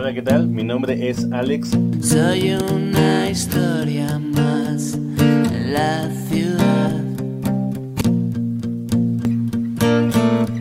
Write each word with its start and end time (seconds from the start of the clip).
Hola, 0.00 0.14
¿qué 0.14 0.22
tal? 0.22 0.48
Mi 0.48 0.64
nombre 0.64 1.10
es 1.10 1.30
Alex. 1.30 1.76
Soy 2.00 2.52
una 2.52 3.28
historia 3.28 4.18
más 4.18 4.94
en 4.94 5.74
la 5.74 6.08
ciudad. 6.10 7.04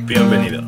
Bienvenido. 0.05 0.61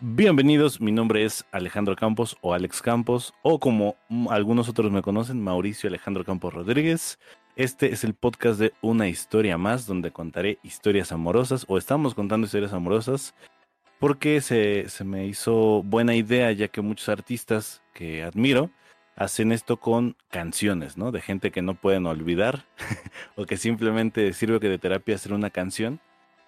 Bienvenidos, 0.00 0.80
mi 0.80 0.90
nombre 0.90 1.24
es 1.24 1.44
Alejandro 1.52 1.94
Campos 1.94 2.36
o 2.40 2.54
Alex 2.54 2.82
Campos 2.82 3.32
o 3.42 3.60
como 3.60 3.94
algunos 4.30 4.68
otros 4.68 4.90
me 4.90 5.00
conocen, 5.00 5.40
Mauricio 5.40 5.88
Alejandro 5.88 6.24
Campos 6.24 6.52
Rodríguez. 6.52 7.20
Este 7.54 7.92
es 7.92 8.02
el 8.02 8.14
podcast 8.14 8.58
de 8.58 8.72
Una 8.80 9.06
historia 9.08 9.58
más 9.58 9.86
donde 9.86 10.10
contaré 10.10 10.58
historias 10.64 11.12
amorosas 11.12 11.66
o 11.68 11.78
estamos 11.78 12.16
contando 12.16 12.46
historias 12.46 12.72
amorosas 12.72 13.34
porque 14.02 14.40
se, 14.40 14.88
se, 14.88 15.04
me 15.04 15.26
hizo 15.28 15.84
buena 15.84 16.16
idea, 16.16 16.50
ya 16.50 16.66
que 16.66 16.80
muchos 16.80 17.08
artistas 17.08 17.84
que 17.94 18.24
admiro 18.24 18.68
hacen 19.14 19.52
esto 19.52 19.76
con 19.76 20.16
canciones, 20.28 20.96
¿no? 20.96 21.12
De 21.12 21.20
gente 21.20 21.52
que 21.52 21.62
no 21.62 21.74
pueden 21.74 22.06
olvidar 22.06 22.64
o 23.36 23.46
que 23.46 23.56
simplemente 23.56 24.32
sirve 24.32 24.58
que 24.58 24.68
de 24.68 24.80
terapia 24.80 25.14
hacer 25.14 25.32
una 25.32 25.50
canción. 25.50 26.00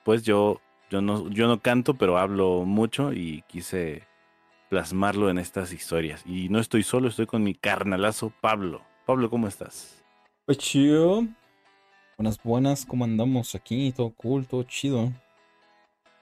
Pues 0.04 0.24
yo, 0.24 0.60
yo, 0.90 1.00
no, 1.00 1.30
yo 1.30 1.46
no 1.46 1.60
canto, 1.60 1.94
pero 1.94 2.18
hablo 2.18 2.64
mucho 2.64 3.12
y 3.12 3.44
quise 3.46 4.02
plasmarlo 4.68 5.30
en 5.30 5.38
estas 5.38 5.72
historias. 5.72 6.24
Y 6.26 6.48
no 6.48 6.58
estoy 6.58 6.82
solo, 6.82 7.06
estoy 7.06 7.26
con 7.26 7.44
mi 7.44 7.54
carnalazo 7.54 8.32
Pablo. 8.40 8.82
Pablo, 9.06 9.30
¿cómo 9.30 9.46
estás? 9.46 10.02
Pues 10.44 10.58
chido. 10.58 11.24
Buenas, 12.18 12.42
buenas, 12.42 12.84
¿cómo 12.84 13.04
andamos 13.04 13.54
aquí? 13.54 13.92
Todo 13.92 14.10
cool, 14.10 14.44
todo 14.44 14.64
chido. 14.64 15.12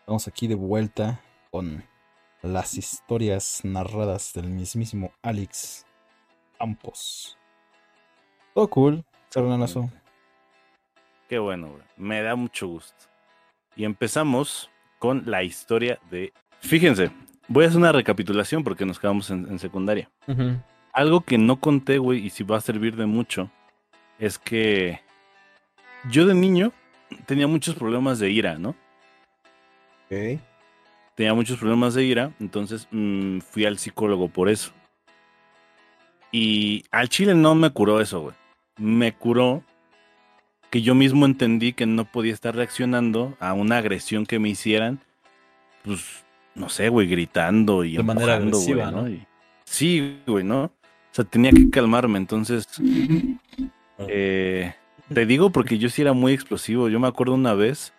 Estamos 0.03 0.27
aquí 0.27 0.49
de 0.49 0.57
vuelta 0.57 1.21
con 1.53 1.85
las 2.43 2.77
historias 2.77 3.61
narradas 3.63 4.33
del 4.35 4.49
mismísimo 4.49 5.13
Alex 5.23 5.87
Campos. 6.59 7.39
Todo 8.53 8.69
cool, 8.69 9.05
carnalazo. 9.33 9.89
Qué 11.29 11.39
bueno, 11.39 11.69
güey. 11.69 11.83
Me 11.97 12.21
da 12.21 12.35
mucho 12.35 12.67
gusto. 12.67 13.05
Y 13.77 13.85
empezamos 13.85 14.69
con 14.99 15.23
la 15.27 15.45
historia 15.45 16.01
de. 16.11 16.33
Fíjense, 16.59 17.13
voy 17.47 17.65
a 17.65 17.69
hacer 17.69 17.79
una 17.79 17.93
recapitulación 17.93 18.65
porque 18.65 18.85
nos 18.85 18.99
quedamos 18.99 19.31
en, 19.31 19.47
en 19.49 19.61
secundaria. 19.61 20.11
Uh 20.27 20.33
-huh. 20.33 20.65
Algo 20.93 21.21
que 21.21 21.39
no 21.39 21.61
conté, 21.61 21.99
güey, 21.99 22.27
y 22.27 22.31
si 22.31 22.43
va 22.43 22.57
a 22.57 22.61
servir 22.61 22.97
de 22.97 23.07
mucho, 23.07 23.53
es 24.19 24.37
que 24.37 25.01
yo 26.11 26.27
de 26.27 26.35
niño 26.35 26.73
tenía 27.25 27.47
muchos 27.47 27.77
problemas 27.77 28.19
de 28.19 28.31
ira, 28.33 28.59
¿no? 28.59 28.75
Tenía 31.15 31.35
muchos 31.35 31.59
problemas 31.59 31.95
de 31.95 32.05
ira, 32.05 32.33
entonces 32.41 32.89
mmm, 32.91 33.39
fui 33.39 33.65
al 33.65 33.79
psicólogo 33.79 34.29
por 34.29 34.49
eso. 34.49 34.73
Y 36.31 36.85
al 36.91 37.09
chile 37.09 37.35
no 37.35 37.55
me 37.55 37.71
curó 37.71 38.01
eso, 38.01 38.21
güey. 38.21 38.35
Me 38.79 39.13
curó 39.13 39.63
que 40.71 40.81
yo 40.81 40.95
mismo 40.95 41.27
entendí 41.27 41.75
que 41.75 41.85
no 41.85 42.07
podía 42.07 42.33
estar 42.33 42.57
reaccionando 42.57 43.37
a 43.39 43.53
una 43.53 43.77
agresión 43.77 44.25
que 44.25 44.39
me 44.39 44.49
hicieran, 44.49 45.01
pues, 45.85 46.25
no 46.55 46.71
sé, 46.71 46.89
güey, 46.89 47.07
gritando 47.07 47.85
y 47.85 47.99
de 47.99 48.03
manera 48.03 48.37
agresiva, 48.37 48.91
güey, 48.91 49.03
¿no? 49.03 49.11
Y, 49.11 49.27
sí, 49.65 50.21
güey, 50.27 50.45
¿no? 50.45 50.65
O 50.65 50.71
sea, 51.15 51.27
tenía 51.27 51.51
que 51.51 51.69
calmarme, 51.69 52.19
entonces... 52.19 52.67
Eh, 54.09 54.75
te 55.13 55.27
digo 55.27 55.51
porque 55.51 55.79
yo 55.79 55.91
sí 55.91 56.03
era 56.03 56.13
muy 56.13 56.33
explosivo. 56.33 56.89
Yo 56.89 56.99
me 56.99 57.07
acuerdo 57.07 57.35
una 57.35 57.55
vez 57.55 57.93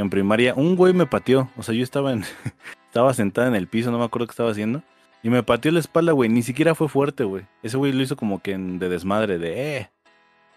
en 0.00 0.10
primaria 0.10 0.54
un 0.54 0.76
güey 0.76 0.92
me 0.92 1.06
pateó. 1.06 1.48
O 1.56 1.62
sea, 1.62 1.74
yo 1.74 1.82
estaba 1.82 2.12
en, 2.12 2.24
estaba 2.86 3.14
sentada 3.14 3.48
en 3.48 3.54
el 3.54 3.66
piso, 3.68 3.90
no 3.90 3.98
me 3.98 4.04
acuerdo 4.04 4.26
qué 4.26 4.32
estaba 4.32 4.50
haciendo. 4.50 4.82
Y 5.22 5.28
me 5.28 5.42
pateó 5.42 5.70
la 5.72 5.80
espalda, 5.80 6.12
güey. 6.12 6.30
Ni 6.30 6.42
siquiera 6.42 6.74
fue 6.74 6.88
fuerte, 6.88 7.24
güey. 7.24 7.44
Ese 7.62 7.76
güey 7.76 7.92
lo 7.92 8.02
hizo 8.02 8.16
como 8.16 8.40
que 8.40 8.52
en, 8.52 8.78
de 8.78 8.88
desmadre, 8.88 9.38
de 9.38 9.76
eh. 9.76 9.90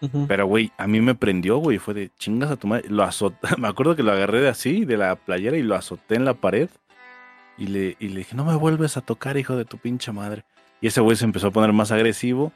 Uh 0.00 0.06
-huh. 0.08 0.26
Pero, 0.26 0.46
güey, 0.46 0.72
a 0.78 0.86
mí 0.86 1.00
me 1.00 1.14
prendió, 1.14 1.58
güey. 1.58 1.78
Fue 1.78 1.92
de 1.94 2.10
chingas 2.18 2.50
a 2.50 2.56
tu 2.56 2.66
madre. 2.66 2.88
Lo 2.88 3.02
azoté. 3.02 3.36
Me 3.58 3.68
acuerdo 3.68 3.94
que 3.94 4.02
lo 4.02 4.12
agarré 4.12 4.40
de 4.40 4.48
así, 4.48 4.84
de 4.84 4.96
la 4.96 5.16
playera, 5.16 5.56
y 5.56 5.62
lo 5.62 5.74
azoté 5.74 6.14
en 6.14 6.24
la 6.24 6.34
pared. 6.34 6.68
Y 7.58 7.66
le, 7.68 7.96
y 8.00 8.08
le 8.08 8.18
dije, 8.18 8.34
no 8.34 8.44
me 8.44 8.56
vuelves 8.56 8.96
a 8.96 9.00
tocar, 9.00 9.36
hijo 9.36 9.56
de 9.56 9.64
tu 9.64 9.78
pinche 9.78 10.10
madre. 10.10 10.44
Y 10.80 10.88
ese 10.88 11.00
güey 11.00 11.16
se 11.16 11.24
empezó 11.24 11.48
a 11.48 11.50
poner 11.52 11.72
más 11.72 11.92
agresivo. 11.92 12.52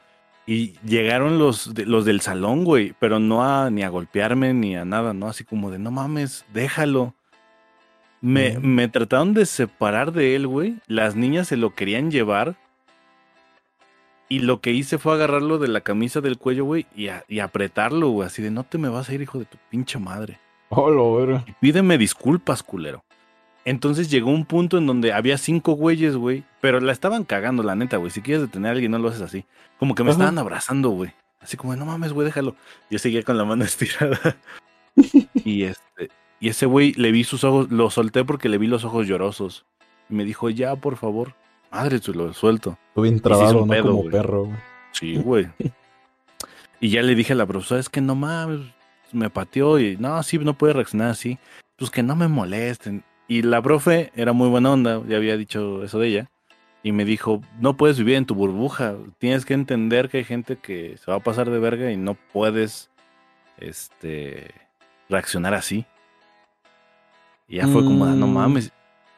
Y 0.48 0.72
llegaron 0.82 1.38
los, 1.38 1.74
de, 1.74 1.84
los 1.84 2.06
del 2.06 2.22
salón, 2.22 2.64
güey, 2.64 2.94
pero 2.98 3.18
no 3.18 3.44
a 3.44 3.68
ni 3.68 3.82
a 3.82 3.90
golpearme 3.90 4.54
ni 4.54 4.76
a 4.76 4.86
nada, 4.86 5.12
¿no? 5.12 5.28
Así 5.28 5.44
como 5.44 5.70
de, 5.70 5.78
no 5.78 5.90
mames, 5.90 6.46
déjalo. 6.54 7.12
Me, 8.22 8.58
mm. 8.58 8.62
me 8.64 8.88
trataron 8.88 9.34
de 9.34 9.44
separar 9.44 10.10
de 10.10 10.34
él, 10.34 10.46
güey. 10.46 10.76
Las 10.86 11.16
niñas 11.16 11.48
se 11.48 11.58
lo 11.58 11.74
querían 11.74 12.10
llevar. 12.10 12.56
Y 14.30 14.38
lo 14.38 14.62
que 14.62 14.72
hice 14.72 14.96
fue 14.96 15.12
agarrarlo 15.12 15.58
de 15.58 15.68
la 15.68 15.82
camisa 15.82 16.22
del 16.22 16.38
cuello, 16.38 16.64
güey, 16.64 16.86
y, 16.96 17.08
a, 17.08 17.24
y 17.28 17.40
apretarlo, 17.40 18.08
güey. 18.08 18.26
Así 18.26 18.40
de, 18.40 18.50
no 18.50 18.64
te 18.64 18.78
me 18.78 18.88
vas 18.88 19.10
a 19.10 19.14
ir, 19.14 19.20
hijo 19.20 19.38
de 19.38 19.44
tu 19.44 19.58
pinche 19.68 19.98
madre. 19.98 20.40
Oh, 20.70 20.88
lo 20.88 21.14
verga. 21.14 21.44
Y 21.46 21.52
pídeme 21.60 21.98
disculpas, 21.98 22.62
culero. 22.62 23.04
Entonces 23.64 24.10
llegó 24.10 24.30
un 24.30 24.44
punto 24.44 24.78
en 24.78 24.86
donde 24.86 25.12
había 25.12 25.36
cinco 25.36 25.72
güeyes, 25.72 26.16
güey. 26.16 26.44
Pero 26.60 26.80
la 26.80 26.92
estaban 26.92 27.24
cagando, 27.24 27.62
la 27.62 27.74
neta, 27.74 27.96
güey. 27.98 28.10
Si 28.10 28.22
quieres 28.22 28.42
detener 28.42 28.70
a 28.70 28.72
alguien, 28.72 28.92
no 28.92 28.98
lo 28.98 29.08
haces 29.08 29.22
así. 29.22 29.44
Como 29.78 29.94
que 29.94 30.02
me 30.02 30.10
Ajá. 30.10 30.18
estaban 30.18 30.38
abrazando, 30.38 30.90
güey. 30.90 31.12
Así 31.40 31.56
como, 31.56 31.76
no 31.76 31.84
mames, 31.84 32.12
güey, 32.12 32.26
déjalo. 32.26 32.56
Yo 32.90 32.98
seguía 32.98 33.22
con 33.22 33.36
la 33.36 33.44
mano 33.44 33.64
estirada. 33.64 34.36
y 35.44 35.64
este, 35.64 36.10
y 36.40 36.48
ese 36.48 36.66
güey 36.66 36.92
le 36.94 37.12
vi 37.12 37.24
sus 37.24 37.44
ojos, 37.44 37.70
lo 37.70 37.90
solté 37.90 38.24
porque 38.24 38.48
le 38.48 38.58
vi 38.58 38.66
los 38.66 38.84
ojos 38.84 39.06
llorosos. 39.06 39.66
Y 40.08 40.14
me 40.14 40.24
dijo, 40.24 40.50
ya, 40.50 40.76
por 40.76 40.96
favor. 40.96 41.34
Madre, 41.70 42.00
tú 42.00 42.14
lo 42.14 42.32
suelto. 42.32 42.78
Bien 42.96 43.20
trabado, 43.20 43.60
no 43.60 43.66
pedo, 43.66 43.96
como 43.96 44.10
perro, 44.10 44.44
güey. 44.44 44.58
Sí, 44.92 45.16
güey. 45.16 45.48
y 46.80 46.90
ya 46.90 47.02
le 47.02 47.14
dije 47.14 47.34
a 47.34 47.36
la 47.36 47.46
profesora, 47.46 47.80
es 47.80 47.88
que 47.88 48.00
no 48.00 48.14
mames, 48.14 48.60
me 49.12 49.30
pateó 49.30 49.78
y 49.78 49.96
no, 49.96 50.22
sí, 50.22 50.38
no 50.38 50.54
puede 50.54 50.72
reaccionar 50.72 51.10
así. 51.10 51.38
Pues 51.76 51.90
que 51.90 52.02
no 52.02 52.16
me 52.16 52.26
molesten. 52.26 53.04
Y 53.28 53.42
la 53.42 53.60
profe 53.60 54.10
era 54.16 54.32
muy 54.32 54.48
buena 54.48 54.72
onda, 54.72 55.02
ya 55.06 55.18
había 55.18 55.36
dicho 55.36 55.84
eso 55.84 55.98
de 55.98 56.08
ella. 56.08 56.30
Y 56.82 56.92
me 56.92 57.04
dijo, 57.04 57.42
no 57.60 57.76
puedes 57.76 57.98
vivir 57.98 58.14
en 58.14 58.24
tu 58.24 58.34
burbuja, 58.34 58.96
tienes 59.18 59.44
que 59.44 59.52
entender 59.52 60.08
que 60.08 60.18
hay 60.18 60.24
gente 60.24 60.56
que 60.56 60.96
se 60.96 61.10
va 61.10 61.18
a 61.18 61.22
pasar 61.22 61.50
de 61.50 61.58
verga 61.58 61.92
y 61.92 61.96
no 61.96 62.16
puedes 62.32 62.90
este, 63.58 64.50
reaccionar 65.10 65.52
así. 65.52 65.84
Y 67.48 67.56
ya 67.56 67.66
fue 67.66 67.84
como, 67.84 68.06
ah, 68.06 68.14
no 68.14 68.26
mames. 68.26 68.72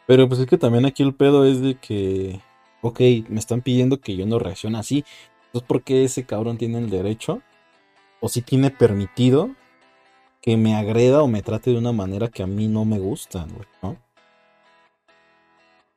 Pero 0.07 0.27
pues 0.29 0.41
es 0.41 0.47
que 0.47 0.59
también 0.59 0.87
aquí 0.87 1.05
el 1.05 1.15
pedo 1.15 1.45
es 1.45 1.61
de 1.61 1.77
que, 1.77 2.41
ok, 2.81 3.01
me 3.29 3.39
están 3.39 3.61
pidiendo 3.61 4.01
que 4.01 4.17
yo 4.17 4.27
no 4.27 4.41
reaccione 4.41 4.79
así. 4.79 5.05
Entonces, 5.47 5.69
¿por 5.69 5.83
qué 5.83 6.05
ese 6.05 6.25
cabrón 6.25 6.59
tiene 6.59 6.79
el 6.79 6.91
derecho? 6.91 7.43
O 8.21 8.29
si 8.29 8.43
tiene 8.43 8.71
permitido 8.71 9.51
que 10.41 10.57
me 10.57 10.75
agreda 10.75 11.23
o 11.23 11.29
me 11.29 11.43
trate 11.43 11.71
de 11.71 11.79
una 11.79 11.93
manera 11.93 12.29
que 12.29 12.43
a 12.43 12.47
mí 12.47 12.69
no 12.69 12.85
me 12.85 12.99
gusta, 12.99 13.45
güey, 13.45 13.69
¿no? 13.83 13.97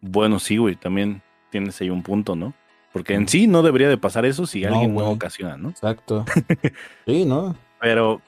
Bueno, 0.02 0.40
sí, 0.40 0.58
güey, 0.58 0.76
también 0.76 1.22
tienes 1.50 1.80
ahí 1.80 1.90
un 1.90 2.04
punto, 2.04 2.36
¿no? 2.36 2.54
Porque 2.92 3.16
en 3.16 3.28
sí 3.28 3.48
no 3.48 3.64
debería 3.64 3.90
de 3.90 3.98
pasar 3.98 4.26
eso 4.26 4.46
si 4.46 4.66
alguien 4.66 4.94
no, 4.94 5.02
no 5.02 5.10
ocasiona, 5.12 5.58
¿no? 5.58 5.70
Exacto. 5.70 6.26
sí, 7.06 7.26
¿no? 7.26 7.56
Pero 7.80 8.22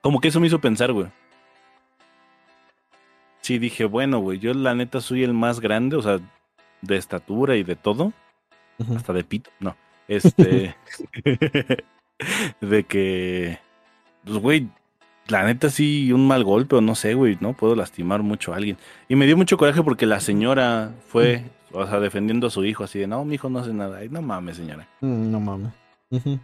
como 0.00 0.20
que 0.20 0.28
eso 0.28 0.40
me 0.40 0.46
hizo 0.46 0.60
pensar, 0.60 0.92
güey. 0.92 1.06
Sí, 3.42 3.58
dije, 3.58 3.84
bueno, 3.84 4.18
güey, 4.18 4.38
yo 4.38 4.54
la 4.54 4.74
neta 4.74 5.00
soy 5.00 5.22
el 5.22 5.34
más 5.34 5.60
grande, 5.60 5.96
o 5.96 6.02
sea, 6.02 6.18
de 6.82 6.96
estatura 6.96 7.56
y 7.56 7.62
de 7.62 7.76
todo. 7.76 8.12
Uh 8.78 8.84
-huh. 8.84 8.96
Hasta 8.96 9.12
de 9.12 9.24
pito, 9.24 9.50
no. 9.60 9.76
Este. 10.08 10.74
de 12.60 12.84
que. 12.84 13.58
Pues, 14.24 14.38
güey, 14.38 14.68
la 15.30 15.44
neta 15.44 15.70
sí, 15.70 16.12
un 16.12 16.26
mal 16.26 16.44
golpe 16.44 16.76
o 16.76 16.80
no 16.80 16.94
sé, 16.94 17.14
güey, 17.14 17.38
¿no? 17.40 17.52
Puedo 17.52 17.74
lastimar 17.74 18.22
mucho 18.22 18.52
a 18.52 18.56
alguien. 18.56 18.76
Y 19.08 19.16
me 19.16 19.26
dio 19.26 19.36
mucho 19.36 19.56
coraje 19.56 19.82
porque 19.82 20.06
la 20.06 20.20
señora 20.20 20.92
fue, 21.08 21.44
o 21.72 21.86
sea, 21.86 22.00
defendiendo 22.00 22.46
a 22.48 22.50
su 22.50 22.64
hijo, 22.64 22.84
así 22.84 22.98
de, 22.98 23.06
no, 23.06 23.24
mi 23.24 23.34
hijo 23.36 23.48
no 23.48 23.60
hace 23.60 23.72
nada. 23.72 23.98
Ay, 23.98 24.08
no 24.08 24.22
mames, 24.22 24.56
señora. 24.56 24.86
Mm, 25.00 25.30
no 25.30 25.40
mames. 25.40 25.72
Uh 26.10 26.18
-huh. 26.18 26.40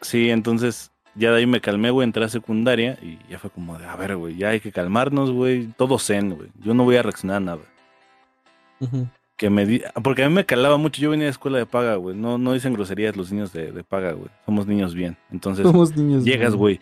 Sí, 0.00 0.30
entonces 0.30 0.90
ya 1.14 1.30
de 1.30 1.38
ahí 1.38 1.46
me 1.46 1.60
calmé, 1.60 1.90
güey, 1.90 2.04
entré 2.04 2.24
a 2.24 2.28
secundaria 2.28 2.98
y 3.02 3.18
ya 3.30 3.38
fue 3.38 3.50
como 3.50 3.78
de, 3.78 3.86
a 3.86 3.96
ver, 3.96 4.16
güey, 4.16 4.36
ya 4.36 4.50
hay 4.50 4.60
que 4.60 4.70
calmarnos, 4.72 5.30
güey, 5.30 5.68
todo 5.76 5.98
zen, 5.98 6.34
güey. 6.34 6.50
Yo 6.62 6.74
no 6.74 6.84
voy 6.84 6.96
a 6.96 7.02
reaccionar 7.02 7.38
a 7.38 7.40
nada. 7.40 7.62
Uh 8.80 8.86
-huh. 8.86 9.06
Que 9.36 9.50
me 9.50 9.66
di... 9.66 9.82
Porque 10.02 10.24
a 10.24 10.28
mí 10.28 10.34
me 10.34 10.46
calaba 10.46 10.78
mucho, 10.78 11.00
yo 11.00 11.10
venía 11.10 11.26
de 11.26 11.30
escuela 11.30 11.58
de 11.58 11.66
paga, 11.66 11.96
güey. 11.96 12.16
No, 12.16 12.38
no 12.38 12.54
dicen 12.54 12.72
groserías 12.72 13.16
los 13.16 13.30
niños 13.30 13.52
de, 13.52 13.70
de 13.70 13.84
paga, 13.84 14.12
güey. 14.12 14.30
Somos 14.46 14.66
niños 14.66 14.94
bien. 14.94 15.16
Entonces, 15.30 15.66
Somos 15.66 15.94
niños 15.94 16.24
llegas, 16.24 16.54
güey. 16.54 16.80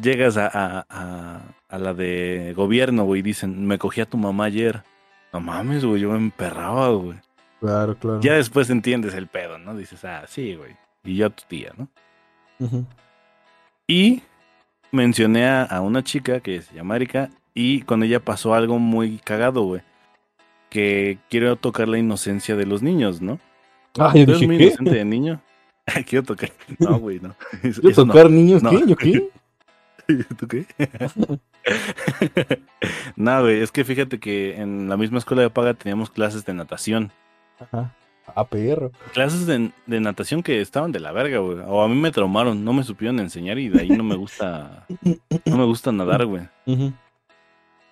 Llegas 0.00 0.36
a, 0.36 0.46
a, 0.46 0.86
a, 0.88 1.40
a, 1.68 1.78
la 1.78 1.94
de 1.94 2.52
gobierno, 2.56 3.04
güey, 3.04 3.20
y 3.20 3.22
dicen, 3.22 3.66
me 3.66 3.78
cogí 3.78 4.00
a 4.00 4.06
tu 4.06 4.16
mamá 4.16 4.44
ayer. 4.44 4.82
No 5.32 5.40
mames, 5.40 5.84
güey, 5.84 6.00
yo 6.02 6.10
me 6.10 6.18
emperraba, 6.18 6.88
güey. 6.90 7.18
Claro, 7.60 7.96
claro. 7.98 8.20
Ya 8.20 8.34
después 8.34 8.70
entiendes 8.70 9.14
el 9.14 9.26
pedo, 9.26 9.58
¿no? 9.58 9.76
Dices, 9.76 10.04
ah, 10.04 10.24
sí, 10.28 10.54
güey. 10.54 10.76
Y 11.04 11.16
yo 11.16 11.26
a 11.26 11.30
tu 11.30 11.42
tía, 11.48 11.72
¿no? 11.76 11.88
Uh 12.60 12.66
-huh. 12.68 12.86
Y 13.88 14.22
mencioné 14.92 15.46
a, 15.46 15.64
a, 15.64 15.80
una 15.80 16.02
chica 16.04 16.40
que 16.40 16.62
se 16.62 16.74
llama 16.74 16.96
Erika 16.96 17.30
y 17.54 17.82
con 17.82 18.02
ella 18.02 18.20
pasó 18.20 18.54
algo 18.54 18.78
muy 18.78 19.18
cagado, 19.18 19.62
güey. 19.64 19.82
que 20.70 21.18
quiero 21.30 21.56
tocar 21.56 21.88
la 21.88 21.98
inocencia 21.98 22.54
de 22.56 22.66
los 22.66 22.82
niños, 22.82 23.20
¿no? 23.22 23.38
Ah, 23.98 24.12
¿Tú 24.12 24.18
yo 24.18 24.26
dije, 24.34 24.46
muy 24.46 24.58
¿qué? 24.58 24.64
inocente 24.66 24.90
de 24.92 25.04
niño? 25.04 25.40
quiero 26.06 26.24
tocar. 26.24 26.50
No, 26.78 26.98
güey, 26.98 27.20
no. 27.20 27.34
¿Quiero 27.62 27.88
eso 27.90 28.04
no. 28.06 28.12
tocar 28.12 28.30
niños? 28.30 28.62
No. 28.62 28.70
¿Qué? 28.70 28.82
¿Yo 28.86 28.96
qué? 28.96 29.30
¿Tú 30.38 30.48
qué? 30.48 30.66
no, 33.16 33.42
güey, 33.42 33.60
es 33.60 33.70
que 33.70 33.84
fíjate 33.84 34.18
que 34.18 34.56
en 34.56 34.88
la 34.88 34.96
misma 34.96 35.18
escuela 35.18 35.42
de 35.42 35.50
paga 35.50 35.74
teníamos 35.74 36.10
clases 36.10 36.44
de 36.44 36.54
natación. 36.54 37.12
Ajá. 37.60 37.94
Ah, 38.34 38.46
perro. 38.46 38.92
Clases 39.12 39.46
de, 39.46 39.70
de 39.86 40.00
natación 40.00 40.42
que 40.42 40.60
estaban 40.60 40.92
de 40.92 41.00
la 41.00 41.12
verga, 41.12 41.38
güey. 41.38 41.58
O 41.66 41.82
a 41.82 41.88
mí 41.88 41.94
me 41.94 42.10
traumaron, 42.10 42.64
no 42.64 42.72
me 42.72 42.84
supieron 42.84 43.20
enseñar 43.20 43.58
y 43.58 43.68
de 43.68 43.80
ahí 43.80 43.88
no 43.88 44.04
me 44.04 44.16
gusta, 44.16 44.86
no 45.46 45.56
me 45.56 45.64
gusta 45.64 45.92
nadar, 45.92 46.26
güey. 46.26 46.46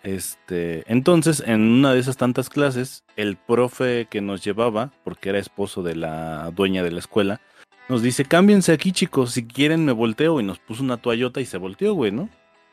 Este, 0.03 0.85
entonces, 0.93 1.43
en 1.45 1.63
una 1.63 1.93
de 1.93 2.01
esas 2.01 2.17
tantas 2.17 2.51
clases, 2.51 3.03
el 3.17 3.37
profe 3.37 4.07
que 4.11 4.21
nos 4.21 4.45
llevaba, 4.45 4.93
porque 5.05 5.31
era 5.31 5.39
esposo 5.39 5.83
de 5.83 5.97
la 5.97 6.51
dueña 6.55 6.83
de 6.83 6.93
la 6.93 6.99
escuela, 6.99 7.41
nos 7.89 8.03
dice, 8.03 8.25
cámbiense 8.25 8.73
aquí, 8.73 8.93
chicos, 8.93 9.33
si 9.33 9.47
quieren 9.47 9.85
me 9.85 9.93
volteo, 9.93 10.41
y 10.41 10.45
nos 10.45 10.59
puso 10.59 10.83
una 10.83 10.97
toallota 10.97 11.41
y 11.41 11.47
se 11.47 11.59
volteó, 11.59 11.95
güey, 11.95 12.13
¿no? 12.13 12.25
O 12.25 12.29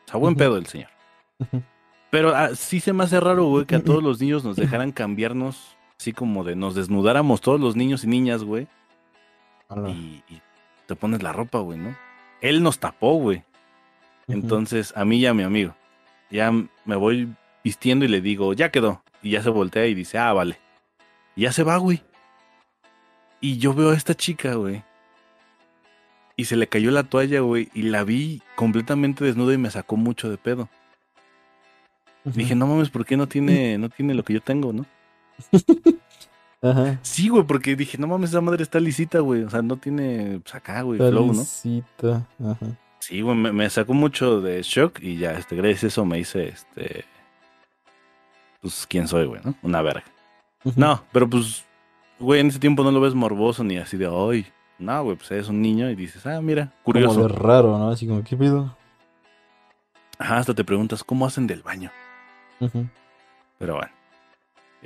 sea, 0.06 0.16
buen 0.18 0.34
pedo 0.34 0.56
el 0.56 0.66
señor. 0.66 0.90
Pero 2.10 2.34
ah, 2.34 2.50
sí 2.54 2.80
se 2.80 2.92
me 2.92 3.04
hace 3.04 3.20
raro, 3.20 3.44
güey, 3.46 3.66
que 3.66 3.76
a 3.76 3.82
todos 3.84 4.02
los 4.02 4.20
niños 4.20 4.44
nos 4.44 4.56
dejaran 4.56 4.92
cambiarnos, 4.92 5.76
así 5.98 6.12
como 6.12 6.44
de 6.44 6.56
nos 6.56 6.74
desnudáramos 6.74 7.40
todos 7.40 7.60
los 7.60 7.76
niños 7.76 8.04
y 8.04 8.08
niñas, 8.08 8.44
güey, 8.44 8.66
y, 9.86 10.22
y 10.28 10.42
te 10.86 10.94
pones 10.96 11.22
la 11.22 11.32
ropa, 11.32 11.58
güey, 11.58 11.78
¿no? 11.78 11.96
Él 12.40 12.62
nos 12.62 12.78
tapó, 12.78 13.14
güey. 13.14 13.42
Entonces, 14.28 14.92
a 14.96 15.04
mí 15.04 15.18
y 15.18 15.26
a 15.26 15.34
mi 15.34 15.42
amigo. 15.42 15.74
Ya 16.30 16.50
me 16.50 16.96
voy 16.96 17.34
vistiendo 17.62 18.04
y 18.04 18.08
le 18.08 18.20
digo, 18.20 18.52
ya 18.52 18.70
quedó. 18.70 19.02
Y 19.22 19.30
ya 19.30 19.42
se 19.42 19.50
voltea 19.50 19.86
y 19.86 19.94
dice, 19.94 20.18
ah, 20.18 20.32
vale. 20.32 20.58
Y 21.36 21.42
ya 21.42 21.52
se 21.52 21.62
va, 21.62 21.76
güey. 21.78 22.02
Y 23.40 23.58
yo 23.58 23.74
veo 23.74 23.90
a 23.90 23.96
esta 23.96 24.14
chica, 24.14 24.54
güey. 24.54 24.82
Y 26.36 26.46
se 26.46 26.56
le 26.56 26.66
cayó 26.66 26.90
la 26.90 27.04
toalla, 27.04 27.40
güey. 27.40 27.68
Y 27.74 27.82
la 27.82 28.04
vi 28.04 28.42
completamente 28.56 29.24
desnuda 29.24 29.54
y 29.54 29.58
me 29.58 29.70
sacó 29.70 29.96
mucho 29.96 30.30
de 30.30 30.38
pedo. 30.38 30.68
Dije, 32.24 32.54
no 32.54 32.66
mames, 32.66 32.90
¿por 32.90 33.04
qué 33.04 33.16
no 33.16 33.28
tiene, 33.28 33.78
no 33.78 33.88
tiene 33.88 34.14
lo 34.14 34.24
que 34.24 34.34
yo 34.34 34.40
tengo, 34.40 34.72
no? 34.72 34.86
Ajá. 36.62 36.98
Sí, 37.02 37.28
güey, 37.28 37.44
porque 37.44 37.76
dije, 37.76 37.98
no 37.98 38.06
mames, 38.06 38.30
esa 38.30 38.40
madre 38.40 38.62
está 38.62 38.80
lisita, 38.80 39.18
güey. 39.20 39.42
O 39.42 39.50
sea, 39.50 39.60
no 39.62 39.76
tiene, 39.76 40.40
pues 40.42 40.54
acá, 40.54 40.80
güey, 40.82 40.98
flow, 40.98 41.26
¿no? 41.26 41.34
Salicita. 41.34 42.26
Ajá. 42.40 42.66
Sí, 43.00 43.20
güey, 43.20 43.36
me, 43.36 43.52
me 43.52 43.68
sacó 43.68 43.92
mucho 43.92 44.40
de 44.40 44.62
shock 44.62 44.98
y 45.02 45.18
ya, 45.18 45.32
este, 45.32 45.56
gracias 45.56 45.84
a 45.84 45.86
eso 45.88 46.04
me 46.06 46.18
hice, 46.18 46.48
este, 46.48 47.04
pues, 48.62 48.86
quién 48.88 49.06
soy, 49.06 49.26
güey, 49.26 49.42
¿no? 49.44 49.54
Una 49.62 49.82
verga. 49.82 50.04
No, 50.74 51.04
pero 51.12 51.28
pues, 51.28 51.66
güey, 52.18 52.40
en 52.40 52.46
ese 52.46 52.58
tiempo 52.58 52.82
no 52.82 52.90
lo 52.90 53.02
ves 53.02 53.12
morboso 53.12 53.62
ni 53.62 53.76
así 53.76 53.98
de, 53.98 54.06
ay, 54.06 54.46
no, 54.78 55.04
güey, 55.04 55.16
pues 55.16 55.30
eres 55.30 55.48
un 55.48 55.60
niño 55.62 55.90
y 55.90 55.94
dices, 55.94 56.26
ah, 56.26 56.40
mira, 56.40 56.72
Como 56.82 56.98
de 57.00 57.06
curioso. 57.06 57.28
raro, 57.28 57.78
¿no? 57.78 57.90
Así 57.90 58.06
como, 58.06 58.22
¿qué 58.24 58.36
pido? 58.36 58.76
Ajá, 60.18 60.38
hasta 60.38 60.54
te 60.54 60.64
preguntas, 60.64 61.02
¿cómo 61.04 61.26
hacen 61.26 61.46
del 61.46 61.62
baño? 61.62 61.90
Ujú. 62.60 62.86
Pero 63.58 63.74
bueno. 63.76 63.92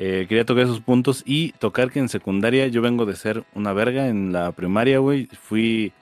Eh, 0.00 0.26
quería 0.28 0.44
tocar 0.44 0.62
esos 0.64 0.80
puntos 0.80 1.24
y 1.26 1.50
tocar 1.52 1.90
que 1.90 1.98
en 1.98 2.08
secundaria 2.08 2.68
yo 2.68 2.80
vengo 2.82 3.04
de 3.04 3.16
ser 3.16 3.44
una 3.54 3.72
verga 3.72 4.06
en 4.06 4.32
la 4.32 4.52
primaria, 4.52 5.00
güey. 5.00 5.26
Fui. 5.26 5.92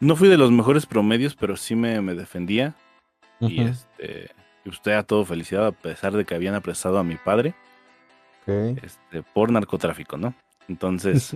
No 0.00 0.16
fui 0.16 0.28
de 0.28 0.38
los 0.38 0.50
mejores 0.50 0.86
promedios, 0.86 1.34
pero 1.34 1.56
sí 1.56 1.74
me, 1.74 2.00
me 2.00 2.14
defendía. 2.14 2.74
Y 3.40 3.60
Ujú. 3.60 3.68
este. 3.70 4.30
Y 4.64 4.70
usted 4.70 4.92
a 4.92 5.02
todo 5.02 5.24
felicidad, 5.26 5.66
a 5.66 5.72
pesar 5.72 6.12
de 6.14 6.24
que 6.24 6.34
habían 6.34 6.54
apresado 6.54 6.98
a 6.98 7.04
mi 7.04 7.16
padre 7.16 7.54
Ok. 8.46 8.78
este, 8.82 9.22
por 9.22 9.52
narcotráfico, 9.52 10.16
¿no? 10.16 10.34
Entonces, 10.68 11.34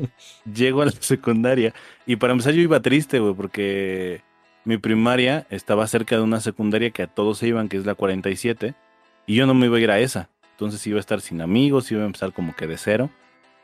llego 0.52 0.82
a 0.82 0.86
la 0.86 0.92
secundaria. 0.92 1.74
Y 2.06 2.16
para 2.16 2.32
empezar, 2.32 2.52
yo 2.54 2.60
iba 2.60 2.80
triste, 2.80 3.18
güey, 3.18 3.34
porque 3.34 4.20
mi 4.64 4.76
primaria 4.78 5.46
estaba 5.50 5.86
cerca 5.86 6.16
de 6.16 6.22
una 6.22 6.40
secundaria 6.40 6.90
que 6.90 7.02
a 7.02 7.06
todos 7.06 7.38
se 7.38 7.48
iban, 7.48 7.68
que 7.68 7.76
es 7.78 7.86
la 7.86 7.94
47. 7.94 8.74
Y 9.26 9.34
yo 9.34 9.46
no 9.46 9.54
me 9.54 9.66
iba 9.66 9.76
a 9.76 9.80
ir 9.80 9.90
a 9.90 9.98
esa. 10.00 10.28
Entonces 10.52 10.86
iba 10.86 10.98
a 10.98 11.00
estar 11.00 11.20
sin 11.20 11.40
amigos, 11.40 11.90
iba 11.90 12.02
a 12.02 12.06
empezar 12.06 12.32
como 12.32 12.54
que 12.54 12.66
de 12.66 12.76
cero. 12.76 13.10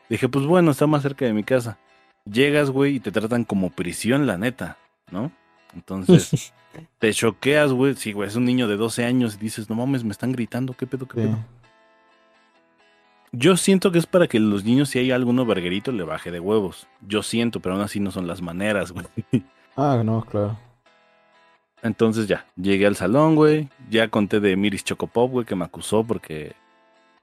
Dije, 0.09 0.27
pues 0.27 0.45
bueno, 0.45 0.71
está 0.71 0.87
más 0.87 1.03
cerca 1.03 1.25
de 1.25 1.33
mi 1.33 1.43
casa. 1.43 1.77
Llegas, 2.25 2.69
güey, 2.71 2.95
y 2.95 2.99
te 2.99 3.11
tratan 3.11 3.43
como 3.43 3.69
prisión, 3.69 4.25
la 4.27 4.37
neta, 4.37 4.77
¿no? 5.11 5.31
Entonces, 5.75 6.51
te 6.99 7.13
choqueas, 7.13 7.71
güey. 7.71 7.95
Sí, 7.95 8.11
güey, 8.11 8.27
es 8.27 8.35
un 8.35 8.45
niño 8.45 8.67
de 8.67 8.75
12 8.75 9.05
años 9.05 9.35
y 9.35 9.37
dices, 9.37 9.69
no 9.69 9.75
mames, 9.75 10.03
me 10.03 10.11
están 10.11 10.31
gritando, 10.31 10.73
¿qué 10.73 10.87
pedo, 10.87 11.07
qué 11.07 11.21
Sí. 11.21 11.27
pedo? 11.27 11.37
Yo 13.31 13.57
siento 13.57 13.91
que 13.91 13.99
es 13.99 14.07
para 14.07 14.27
que 14.27 14.39
los 14.39 14.63
niños, 14.63 14.89
si 14.89 14.99
hay 14.99 15.11
alguno 15.11 15.45
verguerito, 15.45 15.91
le 15.91 16.03
baje 16.03 16.31
de 16.31 16.39
huevos. 16.39 16.87
Yo 17.01 17.21
siento, 17.21 17.59
pero 17.59 17.75
aún 17.75 17.83
así 17.83 17.99
no 17.99 18.11
son 18.11 18.27
las 18.27 18.41
maneras, 18.41 18.91
güey. 18.91 19.05
Ah, 19.81 20.01
no, 20.03 20.25
claro. 20.25 20.57
Entonces 21.81 22.27
ya, 22.27 22.45
llegué 22.57 22.85
al 22.85 22.97
salón, 22.97 23.35
güey. 23.35 23.69
Ya 23.89 24.09
conté 24.09 24.41
de 24.41 24.57
Miris 24.57 24.83
Chocopop, 24.83 25.31
güey, 25.31 25.45
que 25.45 25.55
me 25.55 25.63
acusó 25.63 26.03
porque 26.03 26.53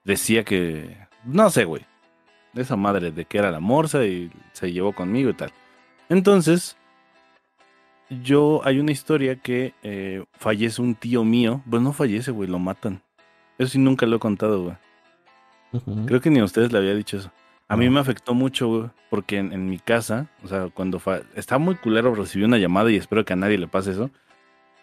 decía 0.03 0.43
que. 0.43 0.97
No 1.23 1.51
sé, 1.51 1.65
güey. 1.65 1.85
De 2.53 2.63
esa 2.63 2.75
madre 2.75 3.11
de 3.11 3.25
que 3.25 3.37
era 3.37 3.51
la 3.51 3.59
morsa 3.59 4.05
y 4.05 4.31
se 4.53 4.71
llevó 4.71 4.93
conmigo 4.93 5.29
y 5.29 5.33
tal. 5.35 5.51
Entonces, 6.09 6.77
yo. 8.09 8.61
Hay 8.63 8.79
una 8.79 8.91
historia 8.91 9.35
que 9.35 9.75
eh, 9.83 10.25
fallece 10.33 10.81
un 10.81 10.95
tío 10.95 11.23
mío. 11.23 11.61
Pues 11.69 11.83
no 11.83 11.93
fallece, 11.93 12.31
güey, 12.31 12.49
lo 12.49 12.57
matan. 12.57 13.03
Eso 13.59 13.73
sí 13.73 13.77
nunca 13.77 14.07
lo 14.07 14.15
he 14.15 14.19
contado, 14.19 14.63
güey. 14.63 14.77
Creo 16.05 16.21
que 16.21 16.29
ni 16.29 16.39
a 16.39 16.43
ustedes 16.45 16.71
le 16.71 16.77
había 16.79 16.95
dicho 16.95 17.17
eso. 17.17 17.31
A 17.69 17.75
mí 17.75 17.89
me 17.89 17.99
afectó 17.99 18.33
mucho, 18.33 18.67
güey, 18.67 18.89
porque 19.09 19.37
en, 19.37 19.51
en 19.51 19.69
mi 19.69 19.77
casa, 19.79 20.27
o 20.43 20.47
sea, 20.47 20.69
cuando 20.73 20.99
fa- 20.99 21.21
está 21.35 21.57
muy 21.57 21.75
culero, 21.75 22.15
recibí 22.15 22.45
una 22.45 22.57
llamada 22.57 22.89
y 22.91 22.95
espero 22.95 23.25
que 23.25 23.33
a 23.33 23.35
nadie 23.35 23.57
le 23.57 23.67
pase 23.67 23.91
eso, 23.91 24.09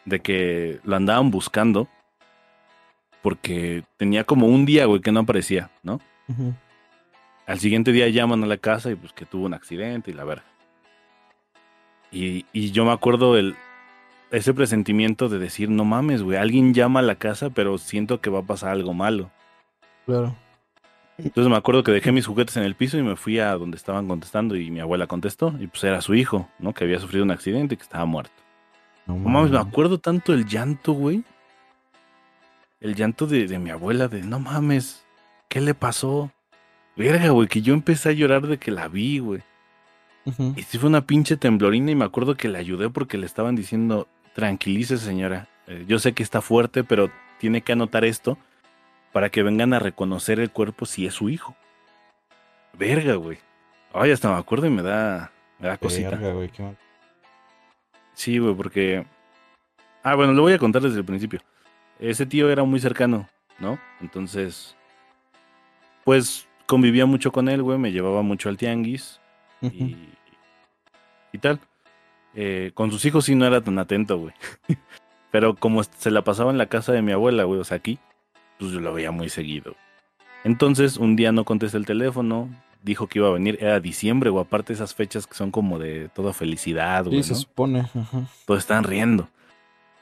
de 0.04 0.20
que 0.20 0.81
lo 0.84 0.94
andaban 0.96 1.31
buscando 1.31 1.88
porque 3.22 3.84
tenía 3.96 4.25
como 4.25 4.46
un 4.46 4.66
día, 4.66 4.84
güey, 4.84 5.00
que 5.00 5.12
no 5.12 5.20
aparecía, 5.20 5.70
¿no? 5.82 6.00
Al 7.46 7.58
siguiente 7.58 7.92
día 7.92 8.08
llaman 8.08 8.42
a 8.44 8.46
la 8.46 8.58
casa 8.58 8.90
y 8.90 8.96
pues 8.96 9.12
que 9.14 9.25
tuvo 9.25 9.46
un 9.46 9.54
accidente 9.54 10.10
y 10.10 10.14
la 10.14 10.25
verga. 10.25 10.44
Y, 12.12 12.44
y 12.52 12.70
yo 12.70 12.84
me 12.84 12.92
acuerdo 12.92 13.36
el, 13.38 13.56
ese 14.31 14.52
presentimiento 14.54 15.28
de 15.31 15.38
decir, 15.38 15.70
no 15.70 15.84
mames, 15.84 16.22
güey, 16.22 16.36
alguien 16.38 16.75
llama 16.75 17.00
a 17.00 17.02
la 17.02 17.14
casa, 17.16 17.50
pero 17.50 17.78
siento 17.78 18.20
que 18.20 18.31
va 18.31 18.40
a 18.40 18.46
pasar 18.46 18.70
algo 18.70 18.92
malo. 18.92 19.31
Claro. 20.06 20.36
Entonces 21.16 21.50
me 21.50 21.56
acuerdo 21.56 21.84
que 21.84 21.93
dejé 21.93 22.12
mis 22.12 22.26
juguetes 22.26 22.56
en 22.56 22.64
el 22.64 22.75
piso 22.75 22.99
y 22.99 23.02
me 23.02 23.16
fui 23.16 23.38
a 23.38 23.52
donde 23.52 23.76
estaban 23.76 24.08
contestando 24.08 24.56
y 24.56 24.70
mi 24.70 24.81
abuela 24.81 25.06
contestó 25.06 25.55
y 25.60 25.69
pues 25.69 25.84
era 25.84 26.00
su 26.00 26.15
hijo, 26.15 26.48
¿no? 26.58 26.74
Que 26.74 26.84
había 26.84 26.98
sufrido 26.98 27.24
un 27.24 27.31
accidente 27.31 27.74
y 27.74 27.77
que 27.77 27.84
estaba 27.84 28.05
muerto. 28.05 28.32
No 29.06 29.15
No 29.15 29.31
mames, 29.31 29.50
me 29.50 29.58
acuerdo 29.58 29.98
tanto 29.98 30.32
el 30.32 30.46
llanto, 30.46 30.93
güey. 30.93 31.24
El 32.81 32.94
llanto 32.94 33.27
de, 33.27 33.46
de 33.46 33.58
mi 33.58 33.70
abuela 33.70 34.08
de, 34.08 34.22
no 34.22 34.41
mames, 34.41 35.05
¿qué 35.48 35.60
le 35.60 35.74
pasó? 35.74 36.32
Verga, 36.96 37.29
güey, 37.31 37.48
que 37.48 37.62
yo 37.62 37.74
empecé 37.74 38.10
a 38.10 38.12
llorar 38.12 38.46
de 38.46 38.58
que 38.58 38.70
la 38.70 38.88
vi, 38.88 39.19
güey. 39.19 39.43
Y 40.56 40.62
sí 40.62 40.79
fue 40.79 40.88
una 40.88 41.06
pinche 41.06 41.36
temblorina 41.36 41.91
y 41.91 41.94
me 41.94 42.05
acuerdo 42.05 42.36
que 42.36 42.48
le 42.48 42.58
ayudé 42.58 42.88
porque 42.91 43.19
le 43.19 43.27
estaban 43.27 43.56
diciendo, 43.56 44.08
tranquilice 44.34 44.98
señora, 44.98 45.48
Eh, 45.67 45.84
yo 45.88 45.98
sé 45.98 46.12
que 46.12 46.22
está 46.22 46.43
fuerte, 46.43 46.84
pero 46.84 47.10
tiene 47.38 47.62
que 47.62 47.72
anotar 47.72 48.05
esto 48.05 48.36
para 49.14 49.30
que 49.30 49.44
vengan 49.44 49.72
a 49.72 49.78
reconocer 49.78 50.40
el 50.40 50.50
cuerpo 50.50 50.86
si 50.86 51.06
es 51.06 51.14
su 51.14 51.28
hijo. 51.28 51.54
Verga, 52.72 53.14
güey. 53.14 53.38
Ay, 53.92 54.10
hasta 54.10 54.28
me 54.28 54.36
acuerdo 54.36 54.66
y 54.66 54.70
me 54.70 54.82
da, 54.82 55.30
me 55.60 55.68
da 55.68 55.78
cosita. 55.78 56.10
Verga, 56.10 56.32
güey, 56.32 56.48
qué 56.48 56.64
mal. 56.64 56.76
Sí, 58.12 58.38
güey, 58.38 58.56
porque... 58.56 59.06
Ah, 60.02 60.16
bueno, 60.16 60.32
lo 60.32 60.42
voy 60.42 60.52
a 60.52 60.58
contar 60.58 60.82
desde 60.82 60.98
el 60.98 61.04
principio. 61.04 61.38
Ese 62.00 62.26
tío 62.26 62.50
era 62.50 62.64
muy 62.64 62.80
cercano, 62.80 63.28
¿no? 63.60 63.78
Entonces, 64.00 64.74
pues 66.02 66.48
convivía 66.66 67.06
mucho 67.06 67.30
con 67.30 67.48
él, 67.48 67.62
güey, 67.62 67.78
me 67.78 67.92
llevaba 67.92 68.22
mucho 68.22 68.48
al 68.48 68.56
tianguis 68.56 69.20
y, 69.62 69.96
y 71.32 71.38
tal. 71.38 71.60
Eh, 72.34 72.72
con 72.74 72.90
sus 72.90 73.04
hijos 73.04 73.26
sí 73.26 73.36
no 73.36 73.46
era 73.46 73.60
tan 73.60 73.78
atento, 73.78 74.18
güey. 74.18 74.34
Pero 75.30 75.54
como 75.54 75.84
se 75.84 76.10
la 76.10 76.22
pasaba 76.24 76.50
en 76.50 76.58
la 76.58 76.66
casa 76.66 76.92
de 76.92 77.00
mi 77.00 77.12
abuela, 77.12 77.44
güey, 77.44 77.60
o 77.60 77.64
sea, 77.64 77.76
aquí, 77.76 78.00
pues 78.58 78.73
yo 78.73 78.81
lo 78.81 78.93
veía 78.93 79.11
muy 79.11 79.29
seguido. 79.29 79.75
Entonces, 80.44 80.96
un 80.96 81.17
día 81.17 81.32
no 81.32 81.44
contesté 81.44 81.79
el 81.79 81.87
teléfono, 81.87 82.51
dijo 82.82 83.06
que 83.06 83.19
iba 83.19 83.29
a 83.29 83.32
venir, 83.32 83.58
era 83.61 83.81
diciembre, 83.81 84.31
o 84.31 84.39
aparte 84.39 84.73
esas 84.73 84.94
fechas 84.94 85.27
que 85.27 85.34
son 85.34 85.51
como 85.51 85.79
de 85.79 86.08
toda 86.11 86.32
felicidad, 86.32 87.05
güey. 87.05 87.23
Sí, 87.23 87.29
se 87.29 87.34
¿no? 87.34 87.41
supone. 87.41 87.81
Ajá. 87.81 88.27
Todos 88.46 88.61
están 88.61 88.84
riendo. 88.84 89.29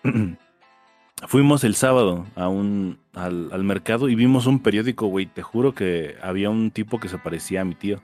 Fuimos 1.28 1.62
el 1.62 1.76
sábado 1.76 2.26
a 2.34 2.48
un, 2.48 2.98
al, 3.14 3.50
al 3.52 3.62
mercado 3.62 4.08
y 4.08 4.16
vimos 4.16 4.46
un 4.46 4.58
periódico, 4.58 5.06
güey. 5.06 5.26
Te 5.26 5.42
juro 5.42 5.72
que 5.72 6.16
había 6.20 6.50
un 6.50 6.72
tipo 6.72 6.98
que 6.98 7.08
se 7.08 7.18
parecía 7.18 7.60
a 7.60 7.64
mi 7.64 7.76
tío. 7.76 8.00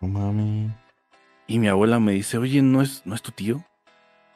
No 0.00 0.06
mami. 0.06 0.70
Y 1.48 1.58
mi 1.58 1.66
abuela 1.66 1.98
me 1.98 2.12
dice, 2.12 2.38
oye, 2.38 2.62
¿no 2.62 2.80
es, 2.80 3.02
¿no 3.04 3.16
es 3.16 3.22
tu 3.22 3.32
tío? 3.32 3.64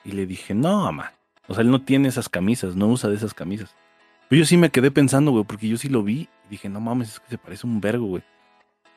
Y 0.04 0.12
le 0.12 0.26
dije, 0.26 0.52
no, 0.52 0.80
mamá. 0.82 1.12
O 1.46 1.54
sea, 1.54 1.62
él 1.62 1.70
no 1.70 1.82
tiene 1.82 2.08
esas 2.08 2.28
camisas, 2.28 2.74
no 2.74 2.88
usa 2.88 3.08
de 3.08 3.14
esas 3.16 3.34
camisas. 3.34 3.76
Pero 4.34 4.42
yo 4.42 4.46
sí 4.46 4.56
me 4.56 4.70
quedé 4.70 4.90
pensando, 4.90 5.30
güey, 5.30 5.44
porque 5.44 5.68
yo 5.68 5.76
sí 5.76 5.88
lo 5.88 6.02
vi 6.02 6.28
y 6.46 6.50
dije, 6.50 6.68
no 6.68 6.80
mames, 6.80 7.08
es 7.08 7.20
que 7.20 7.28
se 7.28 7.38
parece 7.38 7.68
un 7.68 7.80
vergo, 7.80 8.06
güey. 8.06 8.24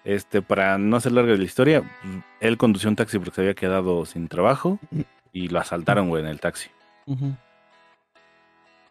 Este, 0.04 0.42
para 0.42 0.80
no 0.80 0.98
hacer 0.98 1.12
larga 1.12 1.36
la 1.36 1.44
historia, 1.44 1.82
pues, 1.82 2.24
él 2.40 2.58
condució 2.58 2.90
un 2.90 2.96
taxi 2.96 3.20
porque 3.20 3.36
se 3.36 3.42
había 3.42 3.54
quedado 3.54 4.04
sin 4.08 4.30
trabajo 4.30 4.80
y 5.32 5.50
lo 5.50 5.60
asaltaron, 5.60 6.10
güey, 6.10 6.24
en 6.24 6.30
el 6.30 6.40
taxi. 6.40 6.72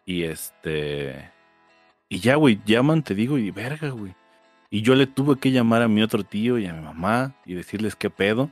Y 0.05 0.23
este. 0.23 1.29
Y 2.07 2.19
ya, 2.19 2.35
güey, 2.35 2.61
llaman, 2.65 3.03
te 3.03 3.13
digo, 3.13 3.37
y 3.37 3.51
verga, 3.51 3.89
güey. 3.89 4.15
Y 4.69 4.83
yo 4.83 4.95
le 4.95 5.05
tuve 5.05 5.37
que 5.37 5.51
llamar 5.51 5.81
a 5.81 5.89
mi 5.89 6.01
otro 6.01 6.23
tío 6.23 6.57
y 6.59 6.65
a 6.65 6.71
mi 6.71 6.81
mamá 6.81 7.33
y 7.45 7.55
decirles 7.55 7.97
qué 7.97 8.09
pedo. 8.09 8.49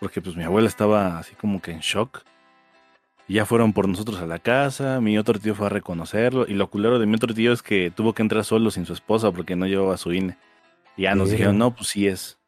Porque 0.00 0.22
pues 0.22 0.36
mi 0.36 0.44
abuela 0.44 0.68
estaba 0.68 1.18
así 1.18 1.34
como 1.34 1.60
que 1.60 1.72
en 1.72 1.80
shock. 1.80 2.22
Y 3.28 3.34
ya 3.34 3.44
fueron 3.46 3.72
por 3.72 3.88
nosotros 3.88 4.20
a 4.20 4.26
la 4.26 4.38
casa. 4.38 5.00
Mi 5.00 5.18
otro 5.18 5.38
tío 5.38 5.54
fue 5.54 5.66
a 5.66 5.70
reconocerlo. 5.70 6.46
Y 6.46 6.54
lo 6.54 6.68
culero 6.70 6.98
de 6.98 7.06
mi 7.06 7.16
otro 7.16 7.34
tío 7.34 7.52
es 7.52 7.62
que 7.62 7.90
tuvo 7.90 8.12
que 8.12 8.22
entrar 8.22 8.44
solo 8.44 8.70
sin 8.70 8.86
su 8.86 8.92
esposa 8.92 9.32
porque 9.32 9.56
no 9.56 9.66
llevaba 9.66 9.96
su 9.96 10.12
INE. 10.12 10.36
Y 10.96 11.02
ya 11.02 11.14
nos 11.14 11.30
dijeron, 11.30 11.58
no, 11.58 11.72
pues 11.74 11.88
sí 11.88 12.06
es. 12.06 12.38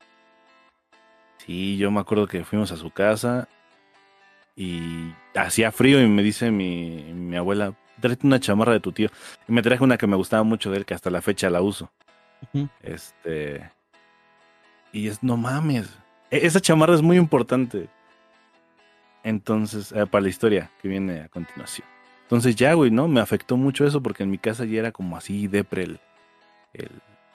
Sí, 1.38 1.76
yo 1.78 1.90
me 1.90 2.00
acuerdo 2.00 2.26
que 2.26 2.44
fuimos 2.44 2.70
a 2.72 2.76
su 2.76 2.90
casa. 2.90 3.48
Y 4.54 5.12
hacía 5.34 5.72
frío 5.72 6.00
y 6.02 6.06
me 6.08 6.22
dice 6.22 6.50
mi, 6.50 7.12
mi 7.14 7.36
abuela, 7.36 7.74
tráete 8.00 8.26
una 8.26 8.40
chamarra 8.40 8.72
de 8.72 8.80
tu 8.80 8.92
tío. 8.92 9.08
Y 9.48 9.52
me 9.52 9.62
traje 9.62 9.82
una 9.82 9.98
que 9.98 10.06
me 10.06 10.16
gustaba 10.16 10.42
mucho 10.42 10.70
de 10.70 10.78
él, 10.78 10.84
que 10.86 10.94
hasta 10.94 11.10
la 11.10 11.22
fecha 11.22 11.50
la 11.50 11.60
uso. 11.60 11.90
Este. 12.82 13.70
Y 14.92 15.08
es, 15.08 15.22
no 15.22 15.36
mames. 15.36 15.88
E- 16.30 16.46
Esa 16.46 16.60
chamarra 16.60 16.94
es 16.94 17.02
muy 17.02 17.16
importante. 17.16 17.88
Entonces, 19.22 19.92
eh, 19.92 20.06
para 20.06 20.22
la 20.22 20.28
historia 20.28 20.70
que 20.80 20.88
viene 20.88 21.20
a 21.22 21.28
continuación. 21.28 21.86
Entonces, 22.22 22.56
ya, 22.56 22.74
güey, 22.74 22.90
¿no? 22.90 23.08
Me 23.08 23.20
afectó 23.20 23.56
mucho 23.56 23.86
eso 23.86 24.02
porque 24.02 24.22
en 24.22 24.30
mi 24.30 24.38
casa 24.38 24.64
ya 24.64 24.80
era 24.80 24.92
como 24.92 25.16
así 25.16 25.46
depre 25.48 25.84
el, 25.84 26.00
el, 26.74 26.90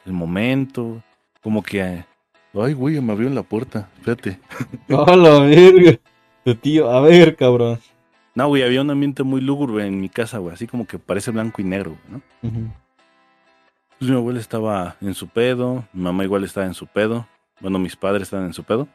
el 0.05 0.13
momento. 0.13 1.01
Como 1.41 1.63
que. 1.63 1.81
eh, 1.81 2.05
Ay, 2.53 2.73
güey, 2.73 3.01
me 3.01 3.13
abrió 3.13 3.29
la 3.29 3.43
puerta. 3.43 3.89
Fíjate. 4.01 4.39
¡A 4.89 5.15
la 5.15 5.39
verga! 5.39 5.97
Tu 6.45 6.55
tío, 6.55 6.89
a 6.91 7.01
ver, 7.01 7.35
cabrón. 7.35 7.79
No, 8.35 8.47
güey, 8.47 8.63
había 8.63 8.81
un 8.81 8.89
ambiente 8.91 9.23
muy 9.23 9.41
lúgubre 9.41 9.85
en 9.85 9.99
mi 10.01 10.09
casa, 10.09 10.37
güey. 10.39 10.53
Así 10.53 10.67
como 10.67 10.85
que 10.85 10.99
parece 10.99 11.31
blanco 11.31 11.61
y 11.61 11.65
negro, 11.65 11.91
güey, 11.91 12.01
¿no? 12.11 12.21
Pues 13.99 14.11
mi 14.11 14.17
abuela 14.17 14.39
estaba 14.39 14.97
en 15.01 15.13
su 15.13 15.27
pedo, 15.29 15.85
mi 15.93 16.03
mamá 16.03 16.23
igual 16.23 16.43
estaba 16.43 16.65
en 16.65 16.73
su 16.73 16.87
pedo, 16.87 17.25
bueno, 17.61 17.79
mis 17.79 17.95
padres 17.95 18.23
estaban 18.23 18.45
en 18.47 18.53
su 18.53 18.63
pedo. 18.63 18.87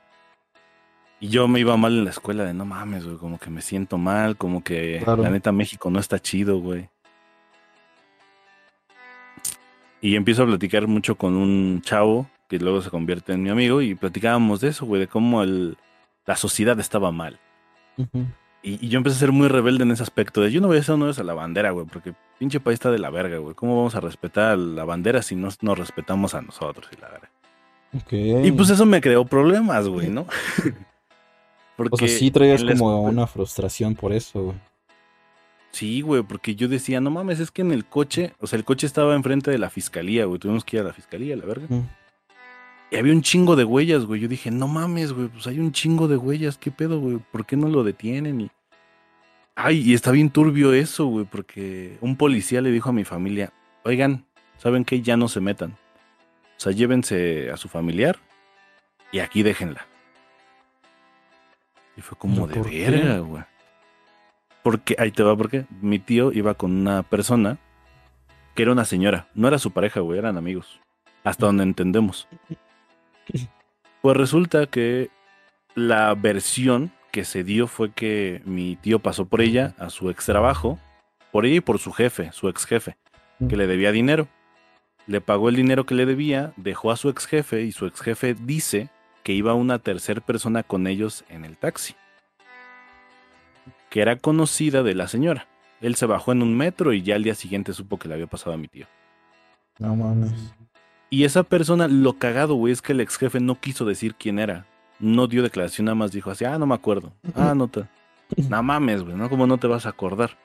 Y 1.20 1.28
yo 1.28 1.48
me 1.48 1.58
iba 1.60 1.76
mal 1.76 1.98
en 1.98 2.04
la 2.04 2.10
escuela 2.10 2.44
de 2.44 2.54
no 2.54 2.64
mames, 2.64 3.04
güey, 3.04 3.16
como 3.16 3.38
que 3.38 3.50
me 3.50 3.60
siento 3.60 3.98
mal, 3.98 4.36
como 4.36 4.62
que 4.62 5.00
Claro. 5.02 5.22
la 5.22 5.30
neta 5.30 5.50
México 5.50 5.90
no 5.90 5.98
está 5.98 6.18
chido, 6.20 6.58
güey. 6.60 6.88
Y 10.00 10.14
empiezo 10.14 10.44
a 10.44 10.46
platicar 10.46 10.86
mucho 10.86 11.16
con 11.16 11.34
un 11.36 11.80
chavo 11.82 12.28
que 12.48 12.58
luego 12.58 12.80
se 12.82 12.90
convierte 12.90 13.32
en 13.32 13.42
mi 13.42 13.50
amigo 13.50 13.82
y 13.82 13.94
platicábamos 13.94 14.60
de 14.60 14.68
eso, 14.68 14.86
güey, 14.86 15.00
de 15.00 15.08
cómo 15.08 15.42
el, 15.42 15.76
la 16.24 16.36
sociedad 16.36 16.78
estaba 16.78 17.10
mal. 17.10 17.38
Y, 18.62 18.84
y 18.84 18.88
yo 18.88 18.98
empecé 18.98 19.16
a 19.16 19.20
ser 19.20 19.32
muy 19.32 19.48
rebelde 19.48 19.82
en 19.82 19.90
ese 19.90 20.04
aspecto. 20.04 20.40
De 20.40 20.52
yo 20.52 20.60
no 20.60 20.68
voy 20.68 20.76
a 20.76 20.80
hacer 20.80 20.94
honores 20.94 21.18
a 21.18 21.24
la 21.24 21.34
bandera, 21.34 21.72
güey, 21.72 21.84
porque 21.86 22.14
pinche 22.38 22.60
país 22.60 22.74
está 22.74 22.92
de 22.92 22.98
la 23.00 23.10
verga, 23.10 23.38
güey. 23.38 23.54
¿Cómo 23.56 23.76
vamos 23.76 23.96
a 23.96 24.00
respetar 24.00 24.52
a 24.52 24.56
la 24.56 24.84
bandera 24.84 25.20
si 25.20 25.34
no 25.34 25.48
nos 25.62 25.78
respetamos 25.78 26.34
a 26.34 26.42
nosotros 26.42 26.88
y 26.96 27.00
la 27.00 27.08
verga? 27.08 27.30
Ok. 27.94 28.12
Y 28.46 28.52
pues 28.52 28.70
eso 28.70 28.86
me 28.86 29.00
creó 29.00 29.24
problemas, 29.24 29.88
güey, 29.88 30.08
¿no? 30.10 30.26
porque 31.78 31.94
o 31.94 31.98
sea, 31.98 32.08
sí 32.08 32.32
traías 32.32 32.64
como 32.64 33.02
una 33.02 33.28
frustración 33.28 33.94
por 33.94 34.12
eso, 34.12 34.46
güey. 34.46 34.56
Sí, 35.70 36.00
güey, 36.00 36.24
porque 36.24 36.56
yo 36.56 36.66
decía, 36.66 37.00
no 37.00 37.08
mames, 37.08 37.38
es 37.38 37.52
que 37.52 37.62
en 37.62 37.70
el 37.70 37.84
coche, 37.84 38.32
o 38.40 38.48
sea, 38.48 38.56
el 38.56 38.64
coche 38.64 38.84
estaba 38.84 39.14
enfrente 39.14 39.52
de 39.52 39.58
la 39.58 39.70
fiscalía, 39.70 40.24
güey. 40.24 40.40
Tuvimos 40.40 40.64
que 40.64 40.76
ir 40.76 40.82
a 40.82 40.86
la 40.86 40.92
fiscalía, 40.92 41.36
la 41.36 41.44
verga. 41.44 41.68
Y 42.90 42.96
había 42.96 43.12
un 43.12 43.22
chingo 43.22 43.54
de 43.54 43.62
huellas, 43.62 44.06
güey. 44.06 44.20
Yo 44.20 44.26
dije, 44.26 44.50
no 44.50 44.66
mames, 44.66 45.12
güey, 45.12 45.28
pues 45.28 45.46
hay 45.46 45.60
un 45.60 45.70
chingo 45.70 46.08
de 46.08 46.16
huellas. 46.16 46.58
¿Qué 46.58 46.72
pedo, 46.72 46.98
güey? 46.98 47.18
¿Por 47.30 47.46
qué 47.46 47.56
no 47.56 47.68
lo 47.68 47.84
detienen? 47.84 48.40
Y... 48.40 48.50
Ay, 49.54 49.88
y 49.88 49.94
está 49.94 50.10
bien 50.10 50.30
turbio 50.30 50.72
eso, 50.72 51.06
güey, 51.06 51.26
porque 51.26 51.96
un 52.00 52.16
policía 52.16 52.60
le 52.60 52.72
dijo 52.72 52.88
a 52.88 52.92
mi 52.92 53.04
familia, 53.04 53.52
oigan, 53.84 54.24
¿saben 54.56 54.84
qué? 54.84 55.00
Ya 55.00 55.16
no 55.16 55.28
se 55.28 55.40
metan. 55.40 55.76
O 56.56 56.60
sea, 56.60 56.72
llévense 56.72 57.52
a 57.52 57.56
su 57.56 57.68
familiar 57.68 58.18
y 59.12 59.20
aquí 59.20 59.44
déjenla. 59.44 59.86
Y 61.98 62.00
fue 62.00 62.16
como 62.16 62.46
¿Pero 62.46 62.46
de 62.46 62.54
por 62.54 62.70
verga, 62.70 63.18
güey. 63.18 63.42
Porque, 64.62 64.94
ahí 64.98 65.10
te 65.10 65.24
va, 65.24 65.36
porque 65.36 65.66
mi 65.80 65.98
tío 65.98 66.30
iba 66.32 66.54
con 66.54 66.70
una 66.70 67.02
persona 67.02 67.58
que 68.54 68.62
era 68.62 68.70
una 68.70 68.84
señora. 68.84 69.26
No 69.34 69.48
era 69.48 69.58
su 69.58 69.72
pareja, 69.72 69.98
güey, 69.98 70.18
eran 70.18 70.38
amigos. 70.38 70.80
Hasta 71.24 71.46
donde 71.46 71.64
entendemos. 71.64 72.28
Pues 74.00 74.16
resulta 74.16 74.66
que 74.66 75.10
la 75.74 76.14
versión 76.14 76.92
que 77.10 77.24
se 77.24 77.42
dio 77.42 77.66
fue 77.66 77.90
que 77.90 78.40
mi 78.44 78.76
tío 78.76 79.00
pasó 79.00 79.26
por 79.26 79.40
ella 79.40 79.74
a 79.76 79.90
su 79.90 80.08
ex 80.08 80.24
trabajo, 80.24 80.78
por 81.32 81.44
ella 81.44 81.56
y 81.56 81.60
por 81.60 81.80
su 81.80 81.90
jefe, 81.92 82.30
su 82.30 82.48
ex 82.48 82.64
jefe, 82.64 82.96
que 83.48 83.56
le 83.56 83.66
debía 83.66 83.90
dinero. 83.90 84.28
Le 85.08 85.20
pagó 85.20 85.48
el 85.48 85.56
dinero 85.56 85.84
que 85.84 85.96
le 85.96 86.06
debía, 86.06 86.52
dejó 86.56 86.92
a 86.92 86.96
su 86.96 87.08
ex 87.08 87.26
jefe 87.26 87.62
y 87.62 87.72
su 87.72 87.86
ex 87.86 88.00
jefe 88.00 88.34
dice 88.34 88.88
que 89.28 89.34
iba 89.34 89.52
una 89.52 89.78
tercera 89.78 90.22
persona 90.22 90.62
con 90.62 90.86
ellos 90.86 91.22
en 91.28 91.44
el 91.44 91.58
taxi, 91.58 91.94
que 93.90 94.00
era 94.00 94.16
conocida 94.16 94.82
de 94.82 94.94
la 94.94 95.06
señora. 95.06 95.46
Él 95.82 95.96
se 95.96 96.06
bajó 96.06 96.32
en 96.32 96.40
un 96.40 96.56
metro 96.56 96.94
y 96.94 97.02
ya 97.02 97.16
al 97.16 97.24
día 97.24 97.34
siguiente 97.34 97.74
supo 97.74 97.98
que 97.98 98.08
le 98.08 98.14
había 98.14 98.26
pasado 98.26 98.54
a 98.54 98.56
mi 98.56 98.68
tío. 98.68 98.86
No 99.78 99.94
mames. 99.94 100.32
Y 101.10 101.24
esa 101.24 101.42
persona, 101.42 101.88
lo 101.88 102.14
cagado, 102.14 102.54
güey, 102.54 102.72
es 102.72 102.80
que 102.80 102.92
el 102.92 103.02
ex 103.02 103.18
jefe 103.18 103.38
no 103.38 103.60
quiso 103.60 103.84
decir 103.84 104.14
quién 104.14 104.38
era. 104.38 104.64
No 104.98 105.26
dio 105.26 105.42
declaración, 105.42 105.84
nada 105.84 105.94
más 105.94 106.10
dijo 106.10 106.30
así, 106.30 106.46
ah, 106.46 106.56
no 106.56 106.64
me 106.64 106.74
acuerdo. 106.74 107.12
Ah, 107.34 107.52
no 107.54 107.68
te... 107.68 107.84
No 108.48 108.62
mames, 108.62 109.02
güey, 109.02 109.14
¿no? 109.14 109.28
¿Cómo 109.28 109.46
no 109.46 109.58
te 109.58 109.66
vas 109.66 109.84
a 109.84 109.90
acordar? 109.90 110.38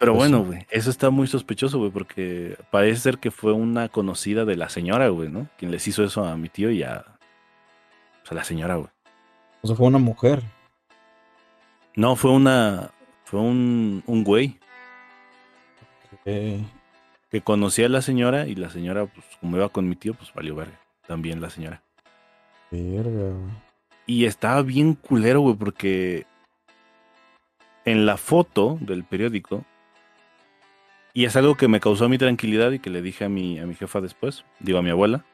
Pero 0.00 0.14
Pues 0.14 0.14
bueno, 0.16 0.42
güey, 0.42 0.66
eso 0.70 0.90
está 0.90 1.10
muy 1.10 1.28
sospechoso, 1.28 1.78
güey, 1.78 1.92
porque 1.92 2.56
parece 2.72 3.02
ser 3.02 3.18
que 3.18 3.30
fue 3.30 3.52
una 3.52 3.88
conocida 3.88 4.44
de 4.44 4.56
la 4.56 4.68
señora, 4.68 5.10
güey, 5.10 5.28
¿no? 5.28 5.46
Quien 5.58 5.70
les 5.70 5.86
hizo 5.86 6.02
eso 6.02 6.24
a 6.24 6.36
mi 6.36 6.48
tío 6.48 6.72
y 6.72 6.82
a, 6.82 7.04
pues, 8.20 8.32
a 8.32 8.34
la 8.34 8.44
señora, 8.44 8.76
güey. 8.76 8.90
O 9.62 9.66
sea, 9.66 9.76
fue 9.76 9.86
una 9.86 9.98
mujer. 9.98 10.42
No, 11.96 12.16
fue 12.16 12.30
una, 12.30 12.90
fue 13.24 13.40
un, 13.40 14.02
un 14.06 14.24
güey 14.24 14.58
Eh, 16.24 16.62
que 17.30 17.40
conocía 17.42 17.86
a 17.86 17.88
la 17.88 18.02
señora 18.02 18.46
y 18.46 18.54
la 18.56 18.70
señora, 18.70 19.06
pues 19.06 19.24
como 19.40 19.56
iba 19.56 19.68
con 19.68 19.88
mi 19.88 19.96
tío, 19.96 20.14
pues 20.14 20.32
valió 20.34 20.54
verga. 20.56 20.78
También 21.06 21.40
la 21.40 21.50
señora. 21.50 21.82
verga, 22.70 23.10
güey. 23.34 23.52
Y 24.06 24.24
estaba 24.24 24.62
bien 24.62 24.94
culero, 24.94 25.40
güey, 25.40 25.56
porque 25.56 26.26
en 27.84 28.06
la 28.06 28.16
foto 28.16 28.76
del 28.80 29.04
periódico, 29.04 29.64
y 31.14 31.24
es 31.24 31.36
algo 31.36 31.56
que 31.56 31.68
me 31.68 31.80
causó 31.80 32.08
mi 32.08 32.18
tranquilidad 32.18 32.72
y 32.72 32.78
que 32.80 32.90
le 32.90 33.02
dije 33.02 33.24
a 33.24 33.28
mi, 33.28 33.58
a 33.58 33.66
mi 33.66 33.74
jefa 33.74 34.00
después, 34.00 34.44
digo 34.58 34.78
a 34.78 34.82
mi 34.82 34.90
abuela, 34.90 35.24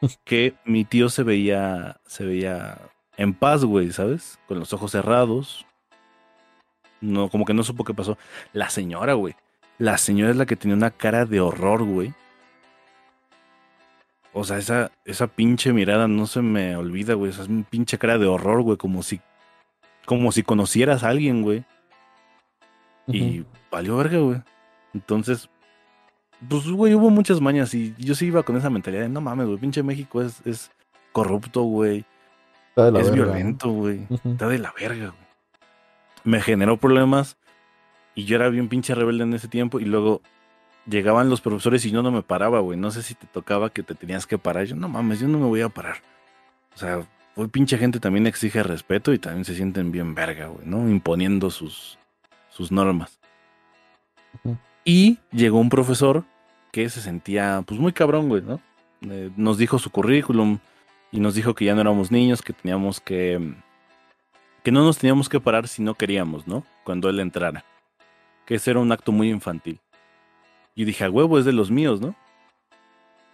que 0.24 0.54
mi 0.64 0.84
tío 0.84 1.08
se 1.08 1.22
veía, 1.22 2.00
se 2.06 2.24
veía 2.24 2.78
en 3.16 3.34
paz, 3.34 3.64
güey, 3.64 3.92
¿sabes? 3.92 4.38
Con 4.46 4.58
los 4.58 4.72
ojos 4.72 4.92
cerrados. 4.92 5.66
No, 7.00 7.28
como 7.28 7.44
que 7.44 7.54
no 7.54 7.62
supo 7.62 7.84
qué 7.84 7.94
pasó. 7.94 8.18
La 8.52 8.70
señora, 8.70 9.14
güey. 9.14 9.34
La 9.78 9.98
señora 9.98 10.30
es 10.30 10.36
la 10.36 10.46
que 10.46 10.56
tenía 10.56 10.76
una 10.76 10.90
cara 10.90 11.26
de 11.26 11.40
horror, 11.40 11.84
güey. 11.84 12.14
O 14.32 14.44
sea, 14.44 14.58
esa, 14.58 14.92
esa 15.04 15.28
pinche 15.28 15.72
mirada 15.72 16.08
no 16.08 16.26
se 16.26 16.42
me 16.42 16.76
olvida, 16.76 17.14
güey. 17.14 17.30
Esa 17.30 17.42
es 17.42 17.48
una 17.48 17.64
pinche 17.64 17.98
cara 17.98 18.18
de 18.18 18.26
horror, 18.26 18.62
güey. 18.62 18.76
Como 18.76 19.02
si, 19.02 19.20
como 20.04 20.32
si 20.32 20.42
conocieras 20.42 21.04
a 21.04 21.08
alguien, 21.08 21.42
güey. 21.42 21.64
Y 23.06 23.44
valió 23.70 23.96
verga, 23.96 24.18
güey. 24.18 24.42
Entonces, 24.92 25.48
pues, 26.48 26.66
güey, 26.66 26.94
hubo 26.94 27.10
muchas 27.10 27.40
mañas 27.40 27.72
y 27.74 27.94
yo 27.98 28.14
sí 28.14 28.26
iba 28.26 28.42
con 28.42 28.56
esa 28.56 28.70
mentalidad 28.70 29.02
de, 29.02 29.08
no 29.08 29.20
mames, 29.20 29.46
güey, 29.46 29.58
pinche 29.58 29.82
México 29.82 30.22
es, 30.22 30.40
es 30.44 30.70
corrupto, 31.12 31.62
güey. 31.62 32.04
Está 32.70 32.86
de 32.86 32.92
la 32.92 33.00
Es 33.00 33.10
verga, 33.10 33.32
violento, 33.32 33.70
güey. 33.70 34.06
Está 34.24 34.48
de 34.48 34.58
la 34.58 34.74
verga, 34.78 35.06
güey. 35.08 35.26
Me 36.24 36.40
generó 36.40 36.76
problemas 36.76 37.36
y 38.14 38.24
yo 38.24 38.36
era 38.36 38.48
bien 38.48 38.68
pinche 38.68 38.94
rebelde 38.94 39.24
en 39.24 39.34
ese 39.34 39.48
tiempo 39.48 39.80
y 39.80 39.84
luego 39.84 40.20
llegaban 40.86 41.30
los 41.30 41.40
profesores 41.40 41.84
y 41.84 41.90
yo 41.90 42.02
no 42.02 42.10
me 42.10 42.22
paraba, 42.22 42.60
güey. 42.60 42.78
No 42.78 42.90
sé 42.90 43.02
si 43.02 43.14
te 43.14 43.26
tocaba 43.26 43.70
que 43.70 43.82
te 43.82 43.94
tenías 43.94 44.26
que 44.26 44.36
parar. 44.38 44.64
Yo, 44.64 44.76
no 44.76 44.88
mames, 44.88 45.20
yo 45.20 45.28
no 45.28 45.38
me 45.38 45.46
voy 45.46 45.62
a 45.62 45.68
parar. 45.68 46.02
O 46.74 46.78
sea, 46.78 47.06
hoy 47.34 47.48
pinche 47.48 47.78
gente 47.78 48.00
también 48.00 48.26
exige 48.26 48.62
respeto 48.62 49.12
y 49.12 49.18
también 49.18 49.44
se 49.44 49.54
sienten 49.54 49.92
bien 49.92 50.14
verga, 50.14 50.48
güey, 50.48 50.66
¿no? 50.66 50.88
Imponiendo 50.88 51.50
sus, 51.50 51.98
sus 52.50 52.70
normas. 52.72 53.18
Ujú. 54.44 54.56
Y 54.86 55.18
llegó 55.32 55.58
un 55.58 55.68
profesor 55.68 56.24
que 56.70 56.88
se 56.88 57.00
sentía, 57.00 57.62
pues, 57.66 57.80
muy 57.80 57.92
cabrón, 57.92 58.28
güey, 58.28 58.42
¿no? 58.42 58.60
Eh, 59.02 59.30
nos 59.36 59.58
dijo 59.58 59.80
su 59.80 59.90
currículum 59.90 60.58
y 61.10 61.18
nos 61.18 61.34
dijo 61.34 61.54
que 61.54 61.64
ya 61.64 61.74
no 61.74 61.80
éramos 61.80 62.10
niños, 62.12 62.40
que 62.40 62.52
teníamos 62.52 63.00
que... 63.00 63.52
que 64.62 64.70
no 64.70 64.84
nos 64.84 64.98
teníamos 64.98 65.28
que 65.28 65.40
parar 65.40 65.66
si 65.66 65.82
no 65.82 65.94
queríamos, 65.94 66.46
¿no? 66.46 66.64
Cuando 66.84 67.10
él 67.10 67.18
entrara. 67.18 67.64
Que 68.46 68.54
ese 68.54 68.70
era 68.70 68.80
un 68.80 68.92
acto 68.92 69.10
muy 69.10 69.28
infantil. 69.28 69.80
Y 70.76 70.84
dije, 70.84 71.02
a 71.04 71.10
huevo, 71.10 71.38
es 71.38 71.44
de 71.44 71.52
los 71.52 71.70
míos, 71.70 72.00
¿no? 72.00 72.14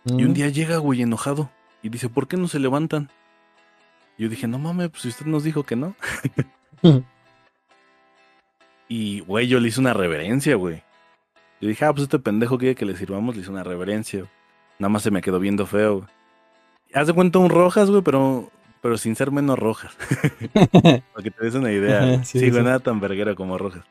Y 0.06 0.12
un 0.14 0.24
Ujú. 0.24 0.32
día 0.32 0.48
llega, 0.48 0.78
güey, 0.78 1.02
enojado. 1.02 1.50
Y 1.82 1.90
dice, 1.90 2.08
¿por 2.08 2.28
qué 2.28 2.38
no 2.38 2.48
se 2.48 2.58
levantan? 2.60 3.10
Yo 4.16 4.28
dije, 4.30 4.46
no 4.48 4.58
mames, 4.58 4.88
pues 4.88 5.04
usted 5.04 5.26
nos 5.26 5.44
dijo 5.44 5.64
que 5.64 5.76
no. 5.76 5.94
y, 8.88 9.20
güey, 9.20 9.48
yo 9.48 9.60
le 9.60 9.68
hice 9.68 9.80
una 9.80 9.92
reverencia, 9.92 10.56
güey. 10.56 10.82
Yo 11.62 11.68
dije, 11.68 11.84
ah, 11.86 11.92
pues 11.92 12.02
este 12.02 12.18
pendejo 12.18 12.58
quiere 12.58 12.74
que 12.74 12.84
le 12.84 12.94
sirvamos, 12.96 13.34
le 13.36 13.40
hice 13.42 13.50
una 13.50 13.62
reverencia. 13.64 14.24
Nada 14.78 14.90
más 14.90 15.02
se 15.02 15.10
me 15.10 15.22
quedó 15.22 15.38
viendo 15.38 15.64
feo, 15.64 15.98
güey. 15.98 16.08
Haz 16.92 17.06
de 17.06 17.14
cuenta 17.14 17.38
un 17.38 17.48
rojas, 17.48 17.88
güey, 17.88 18.02
pero, 18.02 18.50
pero 18.82 18.98
sin 18.98 19.14
ser 19.16 19.30
menos 19.30 19.58
rojas. 19.58 19.96
Para 20.52 21.22
que 21.22 21.30
te 21.30 21.44
des 21.44 21.54
una 21.54 21.72
idea. 21.72 22.22
Sí, 22.24 22.40
Sí, 22.40 22.50
güey, 22.50 22.60
sí. 22.60 22.64
nada 22.66 22.80
tan 22.80 23.00
verguero 23.00 23.34
como 23.36 23.56
rojas. 23.56 23.84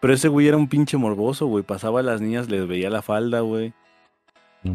Pero 0.00 0.12
ese 0.12 0.28
güey 0.28 0.48
era 0.48 0.56
un 0.56 0.68
pinche 0.68 0.96
morboso, 0.96 1.46
güey. 1.46 1.62
Pasaba 1.62 2.00
a 2.00 2.02
las 2.02 2.20
niñas, 2.20 2.48
les 2.50 2.66
veía 2.66 2.90
la 2.90 3.02
falda, 3.02 3.40
güey. 3.40 3.72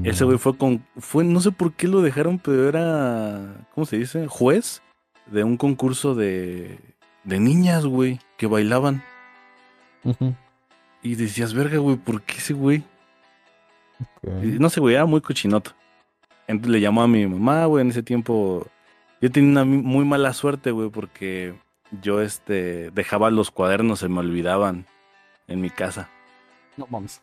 Ese 0.03 0.23
güey 0.23 0.37
fue 0.39 0.57
con. 0.57 0.83
Fue, 0.97 1.23
no 1.23 1.41
sé 1.41 1.51
por 1.51 1.73
qué 1.73 1.87
lo 1.87 2.01
dejaron, 2.01 2.39
pero 2.39 2.67
era. 2.67 3.67
¿Cómo 3.75 3.85
se 3.85 3.97
dice? 3.97 4.25
Juez 4.27 4.81
de 5.27 5.43
un 5.43 5.57
concurso 5.57 6.15
de. 6.15 6.79
de 7.23 7.39
niñas, 7.39 7.85
güey, 7.85 8.19
que 8.37 8.47
bailaban. 8.47 9.03
Ujú. 10.03 10.33
Y 11.05 11.13
decías, 11.13 11.53
verga, 11.53 11.77
güey, 11.77 11.97
¿por 11.97 12.23
qué 12.23 12.37
ese 12.37 12.55
güey? 12.55 12.81
No 14.23 14.71
sé, 14.71 14.79
güey, 14.79 14.95
era 14.95 15.05
muy 15.05 15.21
cochinoto. 15.21 15.73
Entonces 16.47 16.71
le 16.71 16.81
llamó 16.81 17.03
a 17.03 17.07
mi 17.07 17.27
mamá, 17.27 17.65
güey, 17.65 17.83
en 17.83 17.91
ese 17.91 18.01
tiempo. 18.01 18.65
Yo 19.21 19.31
tenía 19.31 19.51
una 19.51 19.65
muy 19.65 20.03
mala 20.03 20.33
suerte, 20.33 20.71
güey, 20.71 20.89
porque 20.89 21.53
yo 22.01 22.23
este 22.23 22.89
dejaba 22.89 23.29
los 23.29 23.51
cuadernos, 23.51 23.99
se 23.99 24.09
me 24.09 24.17
olvidaban 24.17 24.87
en 25.47 25.61
mi 25.61 25.69
casa. 25.69 26.09
No 26.75 26.87
mames. 26.89 27.21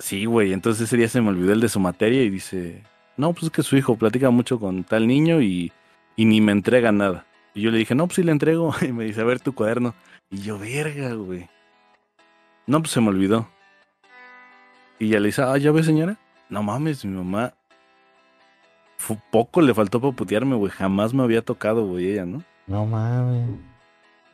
Sí, 0.00 0.24
güey, 0.24 0.52
entonces 0.52 0.88
ese 0.88 0.96
día 0.96 1.08
se 1.08 1.20
me 1.20 1.28
olvidó 1.28 1.52
el 1.52 1.60
de 1.60 1.68
su 1.68 1.78
materia 1.78 2.24
y 2.24 2.30
dice, 2.30 2.82
no, 3.16 3.32
pues 3.32 3.44
es 3.44 3.50
que 3.50 3.62
su 3.62 3.76
hijo 3.76 3.94
platica 3.94 4.30
mucho 4.30 4.58
con 4.58 4.82
tal 4.82 5.06
niño 5.06 5.40
y, 5.40 5.70
y 6.16 6.24
ni 6.24 6.40
me 6.40 6.50
entrega 6.50 6.90
nada. 6.90 7.26
Y 7.54 7.60
yo 7.60 7.70
le 7.70 7.78
dije, 7.78 7.94
no, 7.94 8.08
pues 8.08 8.16
sí 8.16 8.24
le 8.24 8.32
entrego. 8.32 8.74
Y 8.82 8.90
me 8.90 9.04
dice, 9.04 9.20
a 9.20 9.24
ver 9.24 9.38
tu 9.38 9.54
cuaderno. 9.54 9.94
Y 10.32 10.38
yo, 10.38 10.58
verga, 10.58 11.14
güey. 11.14 11.48
No, 12.66 12.80
pues 12.80 12.92
se 12.92 13.00
me 13.00 13.08
olvidó. 13.08 13.48
Y 14.98 15.08
ya 15.08 15.20
le 15.20 15.26
dice, 15.26 15.42
ah, 15.42 15.56
ya 15.58 15.72
ve, 15.72 15.82
señora. 15.82 16.16
No 16.48 16.62
mames, 16.62 17.04
mi 17.04 17.16
mamá. 17.16 17.54
Fu- 18.96 19.18
poco 19.30 19.60
le 19.60 19.74
faltó 19.74 20.00
para 20.00 20.14
putearme, 20.14 20.54
güey. 20.54 20.70
Jamás 20.70 21.12
me 21.12 21.22
había 21.22 21.42
tocado, 21.42 21.86
güey, 21.86 22.12
ella, 22.12 22.24
¿no? 22.24 22.42
No 22.66 22.86
mames. 22.86 23.48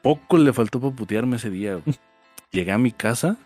Poco 0.03 0.37
le 0.37 0.53
faltó 0.53 0.81
para 0.81 0.95
putearme 0.95 1.37
ese 1.37 1.51
día, 1.51 1.77
güey. 1.77 1.97
Llegué 2.53 2.73
a 2.73 2.79
mi 2.79 2.93
casa 2.93 3.37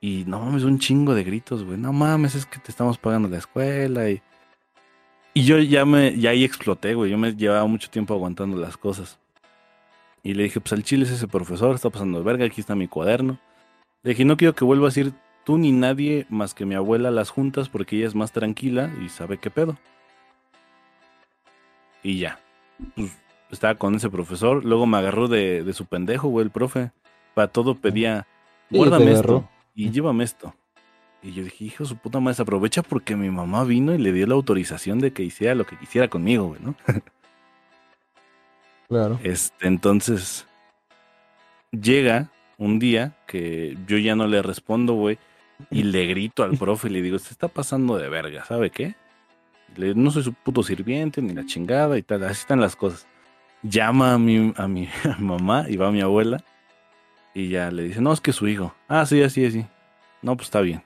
y 0.00 0.24
no 0.26 0.40
mames, 0.40 0.64
un 0.64 0.78
chingo 0.78 1.14
de 1.14 1.24
gritos, 1.24 1.64
güey. 1.64 1.78
No 1.78 1.92
mames, 1.92 2.34
es 2.34 2.46
que 2.46 2.58
te 2.58 2.70
estamos 2.70 2.98
pagando 2.98 3.28
la 3.28 3.38
escuela 3.38 4.10
y. 4.10 4.20
Y 5.34 5.44
yo 5.44 5.58
ya 5.58 5.84
me, 5.84 6.18
ya 6.18 6.30
ahí 6.30 6.42
exploté, 6.44 6.94
güey. 6.94 7.10
Yo 7.10 7.18
me 7.18 7.34
llevaba 7.34 7.66
mucho 7.66 7.88
tiempo 7.90 8.12
aguantando 8.14 8.56
las 8.58 8.76
cosas. 8.76 9.18
Y 10.22 10.34
le 10.34 10.42
dije, 10.44 10.60
pues 10.60 10.72
al 10.72 10.82
chile 10.82 11.04
es 11.04 11.10
ese 11.10 11.28
profesor, 11.28 11.74
está 11.74 11.90
pasando 11.90 12.18
de 12.18 12.24
verga, 12.24 12.44
aquí 12.44 12.60
está 12.60 12.74
mi 12.74 12.88
cuaderno. 12.88 13.38
Le 14.02 14.10
dije, 14.10 14.24
no 14.24 14.36
quiero 14.36 14.54
que 14.54 14.64
vuelvas 14.64 14.96
a 14.96 15.00
ir 15.00 15.12
tú 15.44 15.58
ni 15.58 15.72
nadie 15.72 16.26
más 16.28 16.54
que 16.54 16.66
mi 16.66 16.74
abuela 16.74 17.08
a 17.08 17.12
las 17.12 17.30
juntas 17.30 17.68
porque 17.68 17.96
ella 17.96 18.06
es 18.06 18.14
más 18.14 18.32
tranquila 18.32 18.90
y 19.04 19.08
sabe 19.08 19.38
qué 19.38 19.50
pedo. 19.50 19.76
Y 22.02 22.18
ya. 22.18 22.38
Pues 22.94 23.16
estaba 23.50 23.74
con 23.74 23.94
ese 23.94 24.10
profesor. 24.10 24.64
Luego 24.64 24.86
me 24.86 24.98
agarró 24.98 25.28
de, 25.28 25.64
de 25.64 25.72
su 25.72 25.86
pendejo, 25.86 26.28
güey, 26.28 26.44
el 26.44 26.50
profe. 26.50 26.92
Para 27.34 27.48
todo 27.48 27.74
pedía, 27.74 28.26
guárdame 28.70 29.12
esto 29.12 29.48
y 29.74 29.90
llévame 29.90 30.24
esto. 30.24 30.54
Y 31.22 31.32
yo 31.32 31.42
dije, 31.44 31.64
hijo 31.64 31.84
de 31.84 31.88
su 31.88 31.96
puta 31.96 32.20
madre, 32.20 32.36
se 32.36 32.42
aprovecha 32.42 32.82
porque 32.82 33.16
mi 33.16 33.30
mamá 33.30 33.64
vino 33.64 33.94
y 33.94 33.98
le 33.98 34.12
dio 34.12 34.26
la 34.26 34.34
autorización 34.34 34.98
de 35.00 35.12
que 35.12 35.22
hiciera 35.22 35.54
lo 35.54 35.66
que 35.66 35.76
quisiera 35.76 36.08
conmigo, 36.08 36.48
güey, 36.48 36.60
¿no? 36.62 36.74
Claro. 38.88 39.20
Este, 39.22 39.66
entonces, 39.66 40.46
llega 41.72 42.30
un 42.58 42.78
día 42.78 43.16
que 43.26 43.78
yo 43.86 43.96
ya 43.96 44.14
no 44.14 44.26
le 44.26 44.42
respondo, 44.42 44.94
güey, 44.94 45.18
y 45.70 45.84
le 45.84 46.06
grito 46.06 46.42
al 46.42 46.58
profe 46.58 46.88
y 46.88 46.90
le 46.90 47.02
digo, 47.02 47.18
se 47.18 47.32
está 47.32 47.48
pasando 47.48 47.96
de 47.96 48.08
verga, 48.08 48.44
¿sabe 48.44 48.70
qué? 48.70 48.94
Le 49.76 49.94
no 49.94 50.10
soy 50.10 50.24
su 50.24 50.32
puto 50.32 50.62
sirviente, 50.62 51.22
ni 51.22 51.32
la 51.32 51.46
chingada 51.46 51.96
y 51.98 52.02
tal, 52.02 52.24
así 52.24 52.40
están 52.40 52.60
las 52.60 52.76
cosas. 52.76 53.06
Llama 53.62 54.14
a 54.14 54.18
mi, 54.18 54.52
a 54.56 54.68
mi, 54.68 54.88
mamá 55.18 55.66
y 55.68 55.76
va 55.76 55.88
a 55.88 55.92
mi 55.92 56.00
abuela 56.00 56.44
y 57.34 57.48
ya 57.48 57.70
le 57.70 57.84
dice, 57.84 58.00
no, 58.00 58.12
es 58.12 58.20
que 58.20 58.32
su 58.32 58.48
hijo. 58.48 58.74
Ah, 58.88 59.06
sí, 59.06 59.22
así, 59.22 59.44
así. 59.44 59.64
No, 60.22 60.36
pues 60.36 60.48
está 60.48 60.60
bien. 60.60 60.82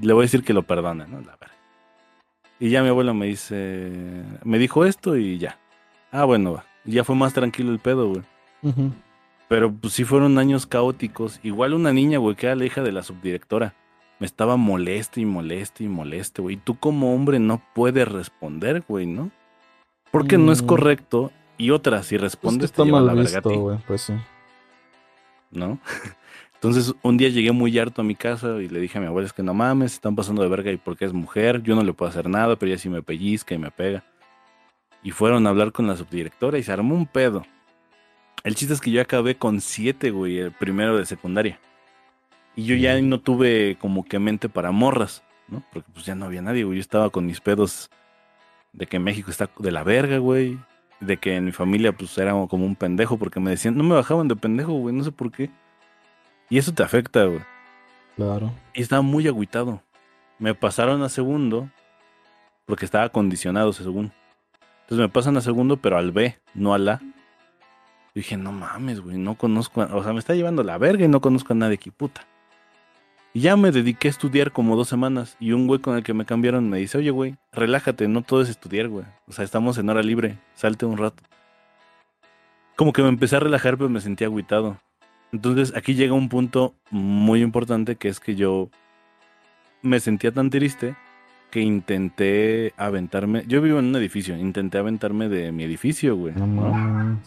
Le 0.00 0.12
voy 0.12 0.22
a 0.22 0.26
decir 0.26 0.42
que 0.42 0.52
lo 0.52 0.62
perdone, 0.62 1.06
¿no? 1.06 1.20
La 1.20 1.36
verga. 1.36 1.54
Y 2.58 2.70
ya 2.70 2.82
mi 2.82 2.88
abuela 2.88 3.12
me 3.12 3.26
dice, 3.26 3.92
me 4.44 4.58
dijo 4.58 4.84
esto 4.84 5.16
y 5.16 5.38
ya. 5.38 5.58
Ah, 6.10 6.24
bueno, 6.24 6.52
va. 6.54 6.64
Ya 6.84 7.04
fue 7.04 7.16
más 7.16 7.34
tranquilo 7.34 7.72
el 7.72 7.78
pedo, 7.78 8.08
güey. 8.08 8.22
Pero 9.48 9.72
pues 9.72 9.92
sí 9.92 10.04
fueron 10.04 10.38
años 10.38 10.66
caóticos. 10.66 11.38
Igual 11.42 11.74
una 11.74 11.92
niña, 11.92 12.18
güey, 12.18 12.34
que 12.36 12.46
era 12.46 12.56
la 12.56 12.64
hija 12.64 12.82
de 12.82 12.92
la 12.92 13.02
subdirectora. 13.02 13.74
Me 14.18 14.26
estaba 14.26 14.56
moleste 14.56 15.20
y 15.20 15.26
moleste 15.26 15.84
y 15.84 15.88
moleste, 15.88 16.42
güey. 16.42 16.54
Y 16.56 16.58
tú 16.58 16.78
como 16.78 17.14
hombre 17.14 17.38
no 17.38 17.62
puedes 17.74 18.08
responder, 18.08 18.82
güey, 18.88 19.06
¿no? 19.06 19.30
Porque 20.10 20.38
no 20.38 20.52
es 20.52 20.62
Mm. 20.62 20.66
correcto. 20.66 21.32
Y 21.58 21.70
otra, 21.70 22.02
si 22.02 22.16
Pues 22.16 22.22
respondes, 22.22 22.66
está 22.70 22.82
te 22.82 22.86
lleva 22.86 22.98
mal 22.98 23.06
la 23.06 23.14
verga 23.14 23.30
a 23.30 23.40
visto, 23.40 23.48
ti, 23.50 23.56
güey. 23.56 23.78
Pues 23.86 24.00
sí. 24.02 24.14
¿no? 25.50 25.78
Entonces 26.54 26.94
un 27.02 27.16
día 27.16 27.28
llegué 27.28 27.52
muy 27.52 27.78
harto 27.78 28.00
a 28.00 28.04
mi 28.04 28.14
casa 28.16 28.60
y 28.60 28.68
le 28.68 28.80
dije 28.80 28.98
a 28.98 29.00
mi 29.00 29.06
abuela, 29.06 29.26
es 29.26 29.32
que 29.32 29.42
no 29.42 29.54
mames, 29.54 29.92
están 29.92 30.16
pasando 30.16 30.42
de 30.42 30.48
verga 30.48 30.72
y 30.72 30.76
porque 30.78 31.04
es 31.04 31.12
mujer, 31.12 31.62
yo 31.62 31.74
no 31.76 31.84
le 31.84 31.92
puedo 31.92 32.08
hacer 32.10 32.28
nada, 32.28 32.56
pero 32.56 32.72
ella 32.72 32.78
sí 32.80 32.88
me 32.88 33.02
pellizca 33.02 33.54
y 33.54 33.58
me 33.58 33.70
pega. 33.70 34.02
Y 35.02 35.10
fueron 35.12 35.46
a 35.46 35.50
hablar 35.50 35.72
con 35.72 35.86
la 35.86 35.96
subdirectora 35.96 36.58
y 36.58 36.62
se 36.62 36.72
armó 36.72 36.94
un 36.94 37.06
pedo. 37.06 37.44
El 38.46 38.54
chiste 38.54 38.74
es 38.74 38.80
que 38.80 38.92
yo 38.92 39.02
acabé 39.02 39.36
con 39.36 39.60
siete, 39.60 40.12
güey, 40.12 40.38
el 40.38 40.52
primero 40.52 40.96
de 40.96 41.04
secundaria. 41.04 41.58
Y 42.54 42.62
yo 42.62 42.76
ya 42.76 42.96
no 43.00 43.18
tuve 43.18 43.76
como 43.80 44.04
que 44.04 44.20
mente 44.20 44.48
para 44.48 44.70
morras, 44.70 45.24
¿no? 45.48 45.64
Porque 45.72 45.90
pues 45.92 46.06
ya 46.06 46.14
no 46.14 46.26
había 46.26 46.42
nadie, 46.42 46.62
güey. 46.62 46.76
Yo 46.76 46.80
estaba 46.80 47.10
con 47.10 47.26
mis 47.26 47.40
pedos 47.40 47.90
de 48.72 48.86
que 48.86 49.00
México 49.00 49.32
está 49.32 49.50
de 49.58 49.72
la 49.72 49.82
verga, 49.82 50.18
güey. 50.18 50.60
De 51.00 51.16
que 51.16 51.34
en 51.34 51.46
mi 51.46 51.50
familia 51.50 51.90
pues 51.90 52.16
era 52.18 52.30
como 52.46 52.64
un 52.64 52.76
pendejo 52.76 53.18
porque 53.18 53.40
me 53.40 53.50
decían, 53.50 53.76
no 53.76 53.82
me 53.82 53.96
bajaban 53.96 54.28
de 54.28 54.36
pendejo, 54.36 54.74
güey, 54.74 54.94
no 54.94 55.02
sé 55.02 55.10
por 55.10 55.32
qué. 55.32 55.50
Y 56.48 56.58
eso 56.58 56.72
te 56.72 56.84
afecta, 56.84 57.24
güey. 57.24 57.40
Claro. 58.14 58.52
Y 58.74 58.80
estaba 58.80 59.02
muy 59.02 59.26
agüitado. 59.26 59.82
Me 60.38 60.54
pasaron 60.54 61.02
a 61.02 61.08
segundo 61.08 61.68
porque 62.64 62.84
estaba 62.84 63.08
condicionado 63.08 63.72
según. 63.72 64.12
Entonces 64.82 64.98
me 64.98 65.08
pasan 65.08 65.36
a 65.36 65.40
segundo, 65.40 65.78
pero 65.78 65.98
al 65.98 66.12
B, 66.12 66.38
no 66.54 66.74
al 66.74 66.88
A. 66.88 67.02
Yo 68.16 68.20
dije, 68.20 68.38
no 68.38 68.50
mames, 68.50 69.00
güey, 69.02 69.18
no 69.18 69.34
conozco, 69.34 69.82
a- 69.82 69.94
o 69.94 70.02
sea, 70.02 70.14
me 70.14 70.20
está 70.20 70.34
llevando 70.34 70.62
la 70.62 70.78
verga 70.78 71.04
y 71.04 71.08
no 71.08 71.20
conozco 71.20 71.52
a 71.52 71.56
nadie 71.56 71.74
aquí, 71.74 71.90
puta. 71.90 72.22
Y 73.34 73.40
ya 73.40 73.58
me 73.58 73.72
dediqué 73.72 74.08
a 74.08 74.10
estudiar 74.10 74.52
como 74.52 74.74
dos 74.74 74.88
semanas 74.88 75.36
y 75.38 75.52
un 75.52 75.66
güey 75.66 75.80
con 75.80 75.98
el 75.98 76.02
que 76.02 76.14
me 76.14 76.24
cambiaron 76.24 76.70
me 76.70 76.78
dice, 76.78 76.96
oye, 76.96 77.10
güey, 77.10 77.36
relájate, 77.52 78.08
no 78.08 78.22
todo 78.22 78.40
es 78.40 78.48
estudiar, 78.48 78.88
güey. 78.88 79.04
O 79.28 79.32
sea, 79.32 79.44
estamos 79.44 79.76
en 79.76 79.90
hora 79.90 80.02
libre, 80.02 80.38
salte 80.54 80.86
un 80.86 80.96
rato. 80.96 81.22
Como 82.74 82.94
que 82.94 83.02
me 83.02 83.08
empecé 83.10 83.36
a 83.36 83.40
relajar, 83.40 83.76
pero 83.76 83.90
me 83.90 84.00
sentía 84.00 84.28
agüitado. 84.28 84.78
Entonces 85.30 85.74
aquí 85.76 85.94
llega 85.94 86.14
un 86.14 86.30
punto 86.30 86.72
muy 86.90 87.42
importante 87.42 87.96
que 87.96 88.08
es 88.08 88.18
que 88.18 88.34
yo 88.34 88.70
me 89.82 90.00
sentía 90.00 90.32
tan 90.32 90.48
triste 90.48 90.96
que 91.50 91.60
intenté 91.60 92.72
aventarme. 92.78 93.44
Yo 93.46 93.60
vivo 93.60 93.78
en 93.78 93.84
un 93.86 93.96
edificio, 93.96 94.34
intenté 94.38 94.78
aventarme 94.78 95.28
de 95.28 95.52
mi 95.52 95.64
edificio, 95.64 96.16
güey. 96.16 96.32
No 96.34 96.46
¿no? 96.46 97.20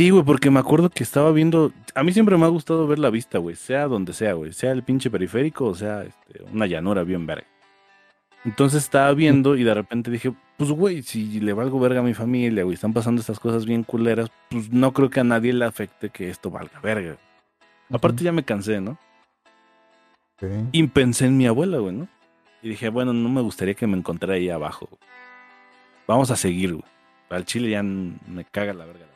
Sí, 0.00 0.08
güey, 0.08 0.24
porque 0.24 0.48
me 0.48 0.58
acuerdo 0.58 0.88
que 0.88 1.02
estaba 1.02 1.30
viendo. 1.30 1.74
A 1.94 2.02
mí 2.02 2.14
siempre 2.14 2.38
me 2.38 2.46
ha 2.46 2.48
gustado 2.48 2.86
ver 2.86 2.98
la 2.98 3.10
vista, 3.10 3.36
güey, 3.36 3.54
sea 3.54 3.86
donde 3.86 4.14
sea, 4.14 4.32
güey, 4.32 4.54
sea 4.54 4.72
el 4.72 4.82
pinche 4.82 5.10
periférico 5.10 5.66
o 5.66 5.74
sea 5.74 6.04
este, 6.04 6.42
una 6.50 6.66
llanura 6.66 7.04
bien 7.04 7.26
verga. 7.26 7.46
Entonces 8.46 8.82
estaba 8.82 9.12
viendo 9.12 9.56
y 9.56 9.62
de 9.62 9.74
repente 9.74 10.10
dije, 10.10 10.32
pues 10.56 10.70
güey, 10.70 11.02
si 11.02 11.38
le 11.40 11.52
valgo 11.52 11.78
verga 11.78 12.00
a 12.00 12.02
mi 12.02 12.14
familia, 12.14 12.64
güey, 12.64 12.76
están 12.76 12.94
pasando 12.94 13.20
estas 13.20 13.38
cosas 13.38 13.66
bien 13.66 13.82
culeras, 13.84 14.30
pues 14.48 14.72
no 14.72 14.94
creo 14.94 15.10
que 15.10 15.20
a 15.20 15.24
nadie 15.24 15.52
le 15.52 15.66
afecte 15.66 16.08
que 16.08 16.30
esto 16.30 16.50
valga 16.50 16.80
verga. 16.80 17.18
Aparte 17.90 18.24
ya 18.24 18.32
me 18.32 18.42
cansé, 18.42 18.80
¿no? 18.80 18.92
Ok. 20.36 20.50
Y 20.72 20.86
pensé 20.86 21.26
en 21.26 21.36
mi 21.36 21.46
abuela, 21.46 21.76
güey, 21.76 21.94
¿no? 21.94 22.08
Y 22.62 22.70
dije, 22.70 22.88
bueno, 22.88 23.12
no 23.12 23.28
me 23.28 23.42
gustaría 23.42 23.74
que 23.74 23.86
me 23.86 23.98
encontrara 23.98 24.36
ahí 24.36 24.48
abajo. 24.48 24.88
güey. 24.90 25.00
Vamos 26.06 26.30
a 26.30 26.36
seguir, 26.36 26.72
güey. 26.72 26.84
Al 27.28 27.44
chile 27.44 27.68
ya 27.68 27.82
me 27.82 28.46
caga 28.50 28.72
la 28.72 28.86
verga. 28.86 29.09